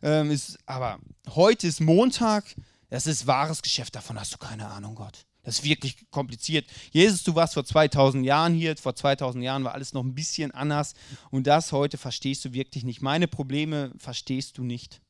Ähm, 0.00 0.30
ist, 0.30 0.58
aber 0.64 0.98
heute 1.28 1.66
ist 1.66 1.80
Montag, 1.80 2.44
das 2.92 3.06
ist 3.06 3.26
wahres 3.26 3.62
Geschäft, 3.62 3.94
davon 3.94 4.18
hast 4.18 4.34
du 4.34 4.38
keine 4.38 4.68
Ahnung, 4.68 4.94
Gott. 4.94 5.26
Das 5.42 5.58
ist 5.58 5.64
wirklich 5.64 6.08
kompliziert. 6.10 6.66
Jesus, 6.92 7.24
du 7.24 7.34
warst 7.34 7.54
vor 7.54 7.64
2000 7.64 8.24
Jahren 8.24 8.54
hier, 8.54 8.76
vor 8.76 8.94
2000 8.94 9.42
Jahren 9.42 9.64
war 9.64 9.74
alles 9.74 9.92
noch 9.92 10.04
ein 10.04 10.14
bisschen 10.14 10.52
anders 10.52 10.94
und 11.30 11.48
das 11.48 11.72
heute 11.72 11.98
verstehst 11.98 12.44
du 12.44 12.52
wirklich 12.52 12.84
nicht. 12.84 13.02
Meine 13.02 13.26
Probleme 13.26 13.92
verstehst 13.98 14.58
du 14.58 14.62
nicht. 14.62 15.00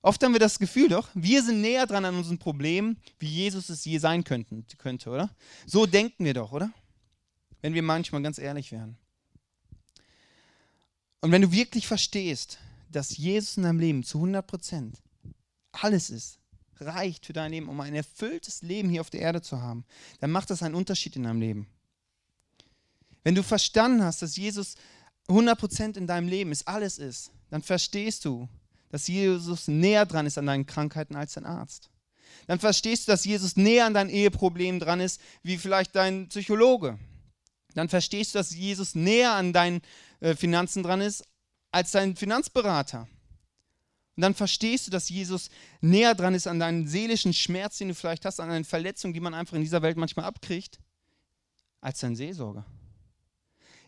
Oft 0.00 0.22
haben 0.24 0.32
wir 0.32 0.40
das 0.40 0.58
Gefühl 0.58 0.88
doch, 0.88 1.10
wir 1.14 1.42
sind 1.42 1.60
näher 1.60 1.86
dran 1.86 2.04
an 2.04 2.16
unseren 2.16 2.38
Problemen, 2.38 2.96
wie 3.18 3.28
Jesus 3.28 3.68
es 3.68 3.84
je 3.84 3.98
sein 3.98 4.24
könnten, 4.24 4.66
könnte, 4.78 5.10
oder? 5.10 5.30
So 5.66 5.86
denken 5.86 6.24
wir 6.24 6.34
doch, 6.34 6.52
oder? 6.52 6.72
wenn 7.62 7.74
wir 7.74 7.82
manchmal 7.82 8.22
ganz 8.22 8.38
ehrlich 8.38 8.72
wären. 8.72 8.98
Und 11.20 11.30
wenn 11.30 11.42
du 11.42 11.52
wirklich 11.52 11.86
verstehst, 11.86 12.58
dass 12.90 13.16
Jesus 13.16 13.56
in 13.56 13.62
deinem 13.62 13.78
Leben 13.78 14.02
zu 14.02 14.18
100 14.18 14.46
Prozent 14.46 14.98
alles 15.70 16.10
ist, 16.10 16.40
reicht 16.86 17.26
für 17.26 17.32
dein 17.32 17.52
Leben, 17.52 17.68
um 17.68 17.80
ein 17.80 17.94
erfülltes 17.94 18.62
Leben 18.62 18.88
hier 18.88 19.00
auf 19.00 19.10
der 19.10 19.20
Erde 19.20 19.42
zu 19.42 19.60
haben, 19.60 19.84
dann 20.20 20.30
macht 20.30 20.50
das 20.50 20.62
einen 20.62 20.74
Unterschied 20.74 21.16
in 21.16 21.24
deinem 21.24 21.40
Leben. 21.40 21.66
Wenn 23.24 23.34
du 23.34 23.42
verstanden 23.42 24.02
hast, 24.02 24.22
dass 24.22 24.36
Jesus 24.36 24.74
100 25.28 25.58
Prozent 25.58 25.96
in 25.96 26.06
deinem 26.06 26.28
Leben 26.28 26.52
ist, 26.52 26.66
alles 26.66 26.98
ist, 26.98 27.30
dann 27.50 27.62
verstehst 27.62 28.24
du, 28.24 28.48
dass 28.88 29.06
Jesus 29.06 29.68
näher 29.68 30.06
dran 30.06 30.26
ist 30.26 30.38
an 30.38 30.46
deinen 30.46 30.66
Krankheiten 30.66 31.16
als 31.16 31.34
dein 31.34 31.46
Arzt. 31.46 31.90
Dann 32.46 32.58
verstehst 32.58 33.06
du, 33.06 33.12
dass 33.12 33.24
Jesus 33.24 33.56
näher 33.56 33.86
an 33.86 33.94
dein 33.94 34.08
Eheproblem 34.08 34.80
dran 34.80 35.00
ist, 35.00 35.20
wie 35.42 35.58
vielleicht 35.58 35.94
dein 35.94 36.28
Psychologe 36.28 36.98
dann 37.74 37.88
verstehst 37.88 38.34
du, 38.34 38.38
dass 38.38 38.54
Jesus 38.54 38.94
näher 38.94 39.32
an 39.32 39.52
deinen 39.52 39.82
äh, 40.20 40.34
Finanzen 40.34 40.82
dran 40.82 41.00
ist 41.00 41.24
als 41.70 41.92
dein 41.92 42.16
Finanzberater. 42.16 43.08
Und 44.16 44.20
dann 44.20 44.34
verstehst 44.34 44.86
du, 44.86 44.90
dass 44.90 45.08
Jesus 45.08 45.48
näher 45.80 46.14
dran 46.14 46.34
ist 46.34 46.46
an 46.46 46.58
deinen 46.58 46.86
seelischen 46.86 47.32
Schmerz, 47.32 47.78
den 47.78 47.88
du 47.88 47.94
vielleicht 47.94 48.24
hast, 48.24 48.40
an 48.40 48.50
deinen 48.50 48.64
Verletzungen, 48.64 49.14
die 49.14 49.20
man 49.20 49.34
einfach 49.34 49.56
in 49.56 49.62
dieser 49.62 49.82
Welt 49.82 49.96
manchmal 49.96 50.26
abkriegt, 50.26 50.78
als 51.80 52.00
dein 52.00 52.14
Seelsorger. 52.14 52.66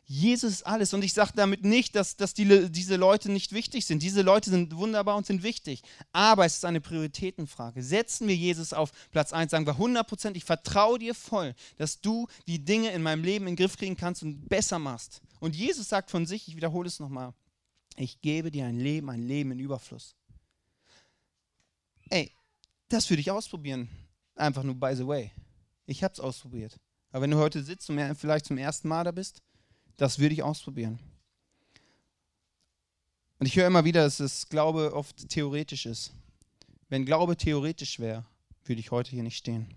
Jesus 0.06 0.52
ist 0.52 0.66
alles. 0.66 0.92
Und 0.92 1.02
ich 1.02 1.14
sage 1.14 1.32
damit 1.34 1.64
nicht, 1.64 1.96
dass, 1.96 2.16
dass 2.16 2.34
die, 2.34 2.70
diese 2.70 2.96
Leute 2.96 3.32
nicht 3.32 3.52
wichtig 3.52 3.86
sind. 3.86 4.02
Diese 4.02 4.22
Leute 4.22 4.50
sind 4.50 4.76
wunderbar 4.76 5.16
und 5.16 5.26
sind 5.26 5.42
wichtig. 5.42 5.82
Aber 6.12 6.44
es 6.44 6.56
ist 6.56 6.64
eine 6.64 6.80
Prioritätenfrage. 6.80 7.82
Setzen 7.82 8.28
wir 8.28 8.36
Jesus 8.36 8.72
auf 8.72 8.92
Platz 9.10 9.32
1, 9.32 9.50
sagen 9.50 9.66
wir 9.66 9.74
100 9.74 10.06
Prozent, 10.06 10.36
ich 10.36 10.44
vertraue 10.44 10.98
dir 10.98 11.14
voll, 11.14 11.54
dass 11.78 12.00
du 12.00 12.28
die 12.46 12.62
Dinge 12.62 12.90
in 12.90 13.02
meinem 13.02 13.24
Leben 13.24 13.46
in 13.46 13.52
den 13.52 13.64
Griff 13.64 13.78
kriegen 13.78 13.96
kannst 13.96 14.22
und 14.22 14.48
besser 14.48 14.78
machst. 14.78 15.22
Und 15.40 15.56
Jesus 15.56 15.88
sagt 15.88 16.10
von 16.10 16.26
sich, 16.26 16.48
ich 16.48 16.56
wiederhole 16.56 16.86
es 16.86 17.00
nochmal, 17.00 17.32
ich 17.96 18.20
gebe 18.20 18.50
dir 18.50 18.66
ein 18.66 18.78
Leben, 18.78 19.10
ein 19.10 19.26
Leben 19.26 19.52
in 19.52 19.58
Überfluss. 19.58 20.14
Ey, 22.10 22.32
das 22.88 23.08
würde 23.08 23.20
ich 23.20 23.30
ausprobieren. 23.30 23.88
Einfach 24.34 24.62
nur 24.62 24.74
by 24.74 24.94
the 24.94 25.06
way. 25.06 25.30
Ich 25.86 26.02
habe 26.02 26.12
es 26.12 26.20
ausprobiert. 26.20 26.78
Aber 27.10 27.22
wenn 27.22 27.30
du 27.30 27.38
heute 27.38 27.62
sitzt 27.62 27.88
und 27.90 28.14
vielleicht 28.16 28.46
zum 28.46 28.58
ersten 28.58 28.88
Mal 28.88 29.04
da 29.04 29.12
bist, 29.12 29.42
das 29.96 30.18
würde 30.18 30.34
ich 30.34 30.42
ausprobieren. 30.42 30.98
Und 33.38 33.46
ich 33.46 33.56
höre 33.56 33.66
immer 33.66 33.84
wieder, 33.84 34.02
dass 34.02 34.16
das 34.16 34.48
Glaube 34.48 34.94
oft 34.94 35.28
theoretisch 35.28 35.86
ist. 35.86 36.12
Wenn 36.88 37.04
Glaube 37.04 37.36
theoretisch 37.36 37.98
wäre, 38.00 38.24
würde 38.64 38.80
ich 38.80 38.90
heute 38.90 39.10
hier 39.10 39.22
nicht 39.22 39.36
stehen. 39.36 39.74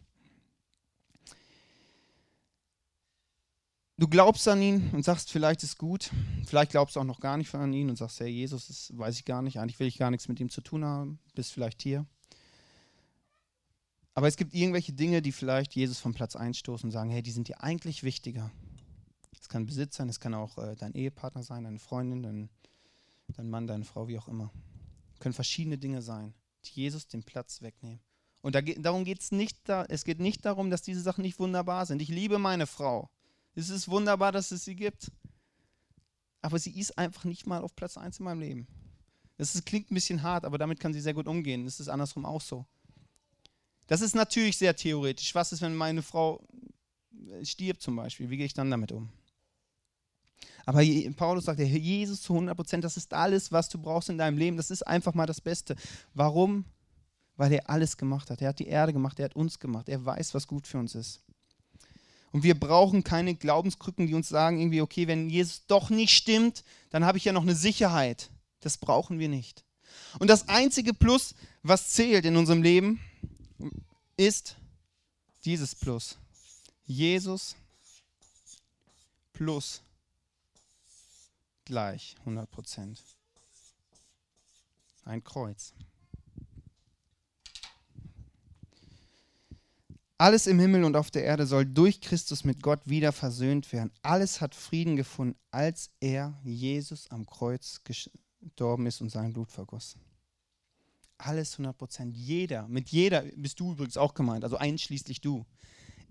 Du 3.99 4.07
glaubst 4.07 4.47
an 4.47 4.61
ihn 4.61 4.91
und 4.93 5.03
sagst, 5.03 5.31
vielleicht 5.31 5.63
ist 5.63 5.79
gut. 5.79 6.11
Vielleicht 6.45 6.69
glaubst 6.69 6.95
du 6.95 6.99
auch 6.99 7.03
noch 7.03 7.19
gar 7.19 7.35
nicht 7.35 7.53
an 7.55 7.73
ihn 7.73 7.89
und 7.89 7.95
sagst, 7.95 8.19
hey, 8.19 8.29
Jesus, 8.29 8.67
das 8.67 8.95
weiß 8.95 9.15
ich 9.15 9.25
gar 9.25 9.41
nicht. 9.41 9.59
Eigentlich 9.59 9.79
will 9.79 9.87
ich 9.87 9.97
gar 9.97 10.11
nichts 10.11 10.27
mit 10.27 10.39
ihm 10.39 10.51
zu 10.51 10.61
tun 10.61 10.85
haben. 10.85 11.19
Bist 11.33 11.51
vielleicht 11.51 11.81
hier. 11.81 12.05
Aber 14.13 14.27
es 14.27 14.37
gibt 14.37 14.53
irgendwelche 14.53 14.93
Dinge, 14.93 15.23
die 15.23 15.31
vielleicht 15.31 15.73
Jesus 15.73 15.99
vom 15.99 16.13
Platz 16.13 16.35
einstoßen 16.35 16.87
und 16.87 16.91
sagen, 16.91 17.09
hey, 17.09 17.23
die 17.23 17.31
sind 17.31 17.47
dir 17.47 17.63
eigentlich 17.63 18.03
wichtiger. 18.03 18.51
Es 19.39 19.49
kann 19.49 19.65
Besitz 19.65 19.95
sein, 19.95 20.09
es 20.09 20.19
kann 20.19 20.35
auch 20.35 20.59
äh, 20.59 20.75
dein 20.75 20.93
Ehepartner 20.93 21.41
sein, 21.41 21.63
deine 21.63 21.79
Freundin, 21.79 22.21
dein, 22.21 22.49
dein 23.29 23.49
Mann, 23.49 23.65
deine 23.65 23.85
Frau, 23.85 24.07
wie 24.07 24.19
auch 24.19 24.27
immer. 24.27 24.51
Können 25.19 25.33
verschiedene 25.33 25.79
Dinge 25.79 26.03
sein, 26.03 26.35
die 26.65 26.81
Jesus 26.81 27.07
den 27.07 27.23
Platz 27.23 27.63
wegnehmen. 27.63 27.99
Und 28.41 28.53
da, 28.53 28.61
darum 28.61 29.05
geht 29.05 29.21
es 29.21 29.31
nicht, 29.31 29.57
da, 29.67 29.85
es 29.85 30.03
geht 30.03 30.19
nicht 30.19 30.45
darum, 30.45 30.69
dass 30.69 30.83
diese 30.83 31.01
Sachen 31.01 31.23
nicht 31.23 31.39
wunderbar 31.39 31.87
sind. 31.87 32.01
Ich 32.01 32.09
liebe 32.09 32.37
meine 32.37 32.67
Frau. 32.67 33.09
Es 33.57 33.69
ist 33.69 33.87
wunderbar, 33.87 34.31
dass 34.31 34.51
es 34.51 34.65
sie 34.65 34.75
gibt. 34.75 35.11
Aber 36.43 36.59
sie 36.59 36.79
ist 36.79 36.95
einfach 36.97 37.23
nicht 37.23 37.47
mal 37.47 37.61
auf 37.61 37.75
Platz 37.75 37.97
1 37.97 38.19
in 38.19 38.25
meinem 38.25 38.39
Leben. 38.39 38.67
Das 39.37 39.55
ist, 39.55 39.65
klingt 39.65 39.91
ein 39.91 39.95
bisschen 39.95 40.21
hart, 40.21 40.45
aber 40.45 40.59
damit 40.59 40.79
kann 40.79 40.93
sie 40.93 41.01
sehr 41.01 41.15
gut 41.15 41.27
umgehen. 41.27 41.65
Das 41.65 41.79
ist 41.79 41.89
andersrum 41.89 42.23
auch 42.23 42.41
so. 42.41 42.65
Das 43.87 44.01
ist 44.01 44.13
natürlich 44.13 44.57
sehr 44.57 44.75
theoretisch. 44.75 45.33
Was 45.33 45.51
ist, 45.51 45.61
wenn 45.61 45.75
meine 45.75 46.03
Frau 46.03 46.39
stirbt 47.41 47.81
zum 47.81 47.95
Beispiel? 47.95 48.29
Wie 48.29 48.37
gehe 48.37 48.45
ich 48.45 48.53
dann 48.53 48.69
damit 48.69 48.91
um? 48.91 49.09
Aber 50.67 50.83
Paulus 51.15 51.45
sagt, 51.45 51.59
Jesus 51.59 52.21
zu 52.21 52.33
100 52.33 52.55
Prozent, 52.55 52.83
das 52.83 52.95
ist 52.95 53.11
alles, 53.13 53.51
was 53.51 53.69
du 53.69 53.79
brauchst 53.79 54.09
in 54.09 54.19
deinem 54.19 54.37
Leben. 54.37 54.57
Das 54.57 54.69
ist 54.69 54.85
einfach 54.85 55.15
mal 55.15 55.25
das 55.25 55.41
Beste. 55.41 55.75
Warum? 56.13 56.65
Weil 57.37 57.53
er 57.53 57.69
alles 57.69 57.97
gemacht 57.97 58.29
hat. 58.29 58.41
Er 58.41 58.49
hat 58.49 58.59
die 58.59 58.67
Erde 58.67 58.93
gemacht, 58.93 59.17
er 59.17 59.25
hat 59.25 59.35
uns 59.35 59.57
gemacht. 59.57 59.89
Er 59.89 60.05
weiß, 60.05 60.35
was 60.35 60.45
gut 60.45 60.67
für 60.67 60.77
uns 60.77 60.93
ist. 60.93 61.23
Und 62.31 62.43
wir 62.43 62.59
brauchen 62.59 63.03
keine 63.03 63.35
Glaubenskrücken, 63.35 64.07
die 64.07 64.13
uns 64.13 64.29
sagen, 64.29 64.59
irgendwie, 64.59 64.81
okay, 64.81 65.07
wenn 65.07 65.29
Jesus 65.29 65.65
doch 65.67 65.89
nicht 65.89 66.11
stimmt, 66.11 66.63
dann 66.89 67.05
habe 67.05 67.17
ich 67.17 67.25
ja 67.25 67.33
noch 67.33 67.43
eine 67.43 67.55
Sicherheit. 67.55 68.29
Das 68.59 68.77
brauchen 68.77 69.19
wir 69.19 69.29
nicht. 69.29 69.63
Und 70.19 70.29
das 70.29 70.49
einzige 70.49 70.93
Plus, 70.93 71.35
was 71.63 71.89
zählt 71.89 72.25
in 72.25 72.35
unserem 72.35 72.61
Leben, 72.61 72.99
ist 74.17 74.57
dieses 75.45 75.75
Plus. 75.75 76.17
Jesus 76.85 77.55
plus 79.33 79.81
gleich 81.65 82.15
100 82.19 82.49
Prozent. 82.49 83.03
Ein 85.03 85.23
Kreuz. 85.23 85.73
Alles 90.19 90.47
im 90.47 90.57
Himmel 90.57 90.83
und 90.83 90.95
auf 90.95 91.11
der 91.11 91.25
Erde 91.25 91.45
soll 91.45 91.65
durch 91.65 92.01
Christus 92.01 92.43
mit 92.43 92.63
Gott 92.63 92.79
wieder 92.85 93.11
versöhnt 93.11 93.71
werden. 93.71 93.91
Alles 94.01 94.41
hat 94.41 94.55
Frieden 94.55 94.95
gefunden, 94.95 95.37
als 95.51 95.91
er, 95.99 96.39
Jesus, 96.43 97.11
am 97.11 97.27
Kreuz 97.27 97.81
gestorben 97.83 98.87
ist 98.87 98.99
und 99.01 99.09
sein 99.11 99.31
Blut 99.31 99.51
vergoss. 99.51 99.95
Alles 101.19 101.53
100 101.53 101.77
Prozent. 101.77 102.15
Jeder, 102.15 102.67
mit 102.67 102.89
jeder 102.89 103.21
bist 103.35 103.59
du 103.59 103.73
übrigens 103.73 103.97
auch 103.97 104.15
gemeint, 104.15 104.43
also 104.43 104.57
einschließlich 104.57 105.21
du. 105.21 105.45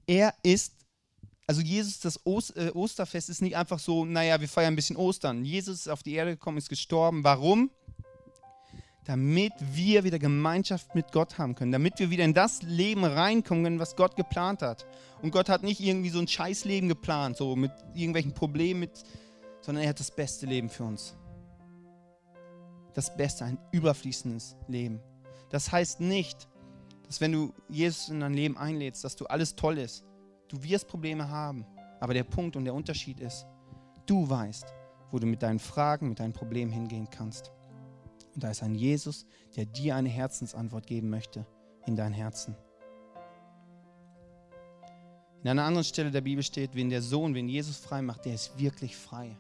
Er 0.06 0.34
ist, 0.44 0.74
also 1.48 1.60
Jesus, 1.60 1.98
das 1.98 2.20
äh, 2.54 2.70
Osterfest 2.74 3.28
ist 3.28 3.42
nicht 3.42 3.56
einfach 3.56 3.80
so, 3.80 4.04
naja, 4.04 4.40
wir 4.40 4.48
feiern 4.48 4.74
ein 4.74 4.76
bisschen 4.76 4.96
Ostern. 4.96 5.44
Jesus 5.44 5.80
ist 5.80 5.88
auf 5.88 6.04
die 6.04 6.14
Erde 6.14 6.32
gekommen, 6.32 6.58
ist 6.58 6.68
gestorben. 6.68 7.24
Warum? 7.24 7.70
Damit 9.06 9.52
wir 9.72 10.02
wieder 10.02 10.18
Gemeinschaft 10.18 10.94
mit 10.96 11.12
Gott 11.12 11.38
haben 11.38 11.54
können, 11.54 11.70
damit 11.70 11.98
wir 12.00 12.10
wieder 12.10 12.24
in 12.24 12.34
das 12.34 12.62
Leben 12.62 13.04
reinkommen 13.04 13.64
können, 13.64 13.78
was 13.78 13.94
Gott 13.94 14.16
geplant 14.16 14.62
hat. 14.62 14.84
Und 15.22 15.30
Gott 15.30 15.48
hat 15.48 15.62
nicht 15.62 15.80
irgendwie 15.80 16.10
so 16.10 16.18
ein 16.18 16.26
Scheißleben 16.26 16.88
geplant, 16.88 17.36
so 17.36 17.54
mit 17.54 17.70
irgendwelchen 17.94 18.32
Problemen, 18.32 18.80
mit, 18.80 19.04
sondern 19.60 19.84
er 19.84 19.90
hat 19.90 20.00
das 20.00 20.10
beste 20.10 20.46
Leben 20.46 20.68
für 20.68 20.84
uns. 20.84 21.16
Das 22.94 23.16
Beste, 23.16 23.44
ein 23.44 23.58
überfließendes 23.70 24.56
Leben. 24.66 25.00
Das 25.50 25.70
heißt 25.70 26.00
nicht, 26.00 26.48
dass 27.06 27.20
wenn 27.20 27.30
du 27.30 27.54
Jesus 27.68 28.08
in 28.08 28.20
dein 28.20 28.34
Leben 28.34 28.56
einlädst, 28.56 29.04
dass 29.04 29.14
du 29.14 29.26
alles 29.26 29.54
toll 29.54 29.78
ist. 29.78 30.04
Du 30.48 30.60
wirst 30.64 30.88
Probleme 30.88 31.28
haben. 31.28 31.64
Aber 32.00 32.12
der 32.12 32.24
Punkt 32.24 32.56
und 32.56 32.64
der 32.64 32.74
Unterschied 32.74 33.20
ist, 33.20 33.46
du 34.06 34.28
weißt, 34.28 34.66
wo 35.12 35.18
du 35.18 35.26
mit 35.26 35.42
deinen 35.42 35.60
Fragen, 35.60 36.08
mit 36.08 36.18
deinen 36.18 36.32
Problemen 36.32 36.72
hingehen 36.72 37.08
kannst. 37.08 37.52
Und 38.36 38.44
da 38.44 38.50
ist 38.50 38.62
ein 38.62 38.74
Jesus, 38.74 39.24
der 39.56 39.64
dir 39.64 39.96
eine 39.96 40.10
Herzensantwort 40.10 40.86
geben 40.86 41.08
möchte 41.08 41.46
in 41.86 41.96
dein 41.96 42.12
Herzen. 42.12 42.54
In 45.42 45.48
einer 45.48 45.64
anderen 45.64 45.84
Stelle 45.84 46.10
der 46.10 46.20
Bibel 46.20 46.44
steht, 46.44 46.74
wenn 46.74 46.90
der 46.90 47.00
Sohn, 47.00 47.34
wenn 47.34 47.48
Jesus 47.48 47.78
frei 47.78 48.02
macht, 48.02 48.26
der 48.26 48.34
ist 48.34 48.58
wirklich 48.58 48.94
frei. 48.94 49.38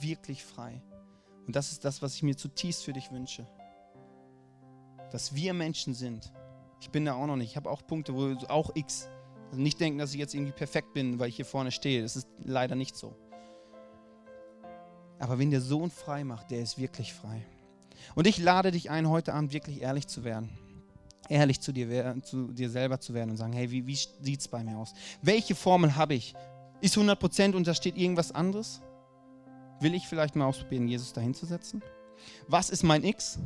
Wirklich 0.00 0.42
frei. 0.42 0.82
Und 1.46 1.54
das 1.54 1.70
ist 1.70 1.84
das, 1.84 2.00
was 2.00 2.14
ich 2.14 2.22
mir 2.22 2.34
zutiefst 2.34 2.82
für 2.82 2.94
dich 2.94 3.12
wünsche. 3.12 3.46
Dass 5.12 5.34
wir 5.34 5.52
Menschen 5.52 5.92
sind. 5.92 6.32
Ich 6.80 6.88
bin 6.88 7.04
da 7.04 7.12
auch 7.12 7.26
noch 7.26 7.36
nicht. 7.36 7.50
Ich 7.50 7.56
habe 7.58 7.68
auch 7.68 7.86
Punkte, 7.86 8.14
wo 8.14 8.34
auch 8.48 8.70
X. 8.74 9.10
Also 9.50 9.60
nicht 9.60 9.78
denken, 9.80 9.98
dass 9.98 10.14
ich 10.14 10.18
jetzt 10.18 10.32
irgendwie 10.32 10.52
perfekt 10.52 10.94
bin, 10.94 11.18
weil 11.18 11.28
ich 11.28 11.36
hier 11.36 11.44
vorne 11.44 11.72
stehe. 11.72 12.00
Das 12.00 12.16
ist 12.16 12.26
leider 12.38 12.74
nicht 12.74 12.96
so. 12.96 13.14
Aber 15.18 15.38
wenn 15.38 15.50
der 15.50 15.60
Sohn 15.60 15.90
frei 15.90 16.24
macht, 16.24 16.50
der 16.50 16.62
ist 16.62 16.78
wirklich 16.78 17.12
frei. 17.12 17.44
Und 18.14 18.26
ich 18.26 18.38
lade 18.38 18.70
dich 18.70 18.90
ein, 18.90 19.08
heute 19.08 19.34
Abend 19.34 19.52
wirklich 19.52 19.82
ehrlich 19.82 20.06
zu 20.06 20.24
werden. 20.24 20.50
Ehrlich 21.28 21.60
zu 21.60 21.72
dir, 21.72 22.16
zu 22.22 22.48
dir 22.48 22.70
selber 22.70 22.98
zu 23.00 23.14
werden 23.14 23.30
und 23.30 23.36
sagen, 23.36 23.52
hey, 23.52 23.70
wie, 23.70 23.86
wie 23.86 23.94
sieht 23.94 24.40
es 24.40 24.48
bei 24.48 24.64
mir 24.64 24.78
aus? 24.78 24.92
Welche 25.22 25.54
Formel 25.54 25.96
habe 25.96 26.14
ich? 26.14 26.34
Ist 26.80 26.96
100% 26.96 27.54
und 27.54 27.66
da 27.66 27.74
steht 27.74 27.96
irgendwas 27.96 28.32
anderes? 28.32 28.80
Will 29.80 29.94
ich 29.94 30.08
vielleicht 30.08 30.34
mal 30.34 30.46
ausprobieren, 30.46 30.88
Jesus 30.88 31.12
dahin 31.12 31.34
zu 31.34 31.46
setzen? 31.46 31.82
Was 32.48 32.70
ist 32.70 32.82
mein 32.82 33.04
X? 33.04 33.38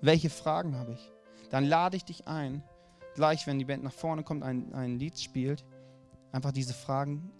Welche 0.00 0.30
Fragen 0.30 0.76
habe 0.76 0.92
ich? 0.92 1.12
Dann 1.50 1.64
lade 1.64 1.96
ich 1.96 2.04
dich 2.04 2.28
ein, 2.28 2.62
gleich 3.14 3.46
wenn 3.46 3.58
die 3.58 3.64
Band 3.64 3.82
nach 3.82 3.92
vorne 3.92 4.22
kommt, 4.22 4.42
ein, 4.42 4.72
ein 4.74 4.98
Lied 4.98 5.18
spielt, 5.18 5.64
einfach 6.32 6.52
diese 6.52 6.74
Fragen 6.74 7.30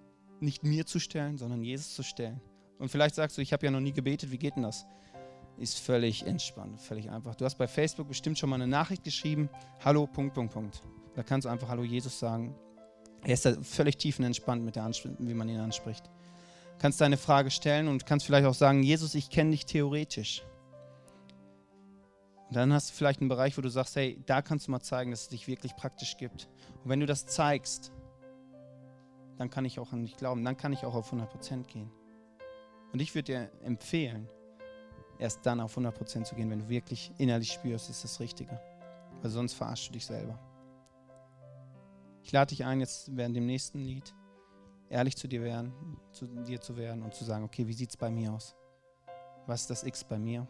nicht 0.40 0.64
mir 0.64 0.86
zu 0.86 0.98
stellen, 0.98 1.38
sondern 1.38 1.62
Jesus 1.62 1.94
zu 1.94 2.02
stellen. 2.02 2.40
Und 2.78 2.90
vielleicht 2.90 3.14
sagst 3.14 3.36
du, 3.36 3.42
ich 3.42 3.52
habe 3.52 3.66
ja 3.66 3.70
noch 3.70 3.80
nie 3.80 3.92
gebetet, 3.92 4.30
wie 4.30 4.38
geht 4.38 4.56
denn 4.56 4.62
das? 4.62 4.86
Ist 5.58 5.78
völlig 5.78 6.26
entspannt, 6.26 6.80
völlig 6.80 7.10
einfach. 7.10 7.34
Du 7.34 7.44
hast 7.44 7.56
bei 7.56 7.66
Facebook 7.66 8.08
bestimmt 8.08 8.38
schon 8.38 8.50
mal 8.50 8.56
eine 8.56 8.66
Nachricht 8.66 9.04
geschrieben, 9.04 9.48
hallo, 9.84 10.06
Punkt, 10.06 10.34
Punkt, 10.34 10.52
Punkt. 10.52 10.82
Da 11.14 11.22
kannst 11.22 11.46
du 11.46 11.48
einfach 11.48 11.68
Hallo 11.68 11.82
Jesus 11.82 12.18
sagen. 12.18 12.54
Er 13.24 13.34
ist 13.34 13.44
da 13.44 13.60
völlig 13.62 13.96
tiefenentspannt 13.96 14.64
mit 14.64 14.76
der 14.76 14.84
Ansp 14.84 15.08
wie 15.18 15.34
man 15.34 15.48
ihn 15.48 15.58
anspricht. 15.58 16.08
Kannst 16.78 17.00
deine 17.00 17.16
Frage 17.16 17.50
stellen 17.50 17.88
und 17.88 18.06
kannst 18.06 18.24
vielleicht 18.24 18.46
auch 18.46 18.54
sagen, 18.54 18.84
Jesus, 18.84 19.16
ich 19.16 19.30
kenne 19.30 19.50
dich 19.50 19.66
theoretisch. 19.66 20.44
Und 22.48 22.56
dann 22.56 22.72
hast 22.72 22.90
du 22.90 22.94
vielleicht 22.94 23.20
einen 23.20 23.28
Bereich, 23.28 23.58
wo 23.58 23.62
du 23.62 23.68
sagst, 23.68 23.96
hey, 23.96 24.22
da 24.26 24.42
kannst 24.42 24.68
du 24.68 24.70
mal 24.70 24.80
zeigen, 24.80 25.10
dass 25.10 25.22
es 25.22 25.28
dich 25.28 25.48
wirklich 25.48 25.74
praktisch 25.74 26.16
gibt. 26.16 26.48
Und 26.82 26.88
wenn 26.88 27.00
du 27.00 27.06
das 27.06 27.26
zeigst, 27.26 27.92
dann 29.36 29.50
kann 29.50 29.64
ich 29.64 29.78
auch 29.80 29.92
an 29.92 30.02
dich 30.02 30.16
glauben, 30.16 30.44
dann 30.44 30.56
kann 30.56 30.72
ich 30.72 30.84
auch 30.84 30.94
auf 30.94 31.12
100% 31.12 31.64
gehen. 31.64 31.90
Und 32.92 33.02
ich 33.02 33.14
würde 33.14 33.24
dir 33.24 33.50
empfehlen, 33.62 34.28
erst 35.18 35.44
dann 35.44 35.60
auf 35.60 35.76
100% 35.76 36.24
zu 36.24 36.34
gehen, 36.34 36.50
wenn 36.50 36.60
du 36.60 36.68
wirklich 36.68 37.12
innerlich 37.18 37.52
spürst, 37.52 37.90
ist 37.90 38.04
das 38.04 38.20
Richtige. 38.20 38.60
Weil 39.20 39.30
sonst 39.30 39.54
verarschst 39.54 39.88
du 39.88 39.92
dich 39.92 40.06
selber. 40.06 40.38
Ich 42.22 42.32
lade 42.32 42.50
dich 42.50 42.64
ein, 42.64 42.80
jetzt 42.80 43.16
während 43.16 43.36
dem 43.36 43.46
nächsten 43.46 43.78
Lied 43.78 44.14
ehrlich 44.90 45.16
zu 45.16 45.28
dir, 45.28 45.42
werden, 45.42 45.72
zu 46.12 46.26
dir 46.26 46.60
zu 46.60 46.76
werden 46.76 47.02
und 47.02 47.14
zu 47.14 47.24
sagen, 47.24 47.44
okay, 47.44 47.66
wie 47.66 47.72
sieht 47.72 47.90
es 47.90 47.96
bei 47.96 48.10
mir 48.10 48.32
aus? 48.32 48.54
Was 49.46 49.62
ist 49.62 49.70
das 49.70 49.84
X 49.84 50.04
bei 50.04 50.18
mir? 50.18 50.46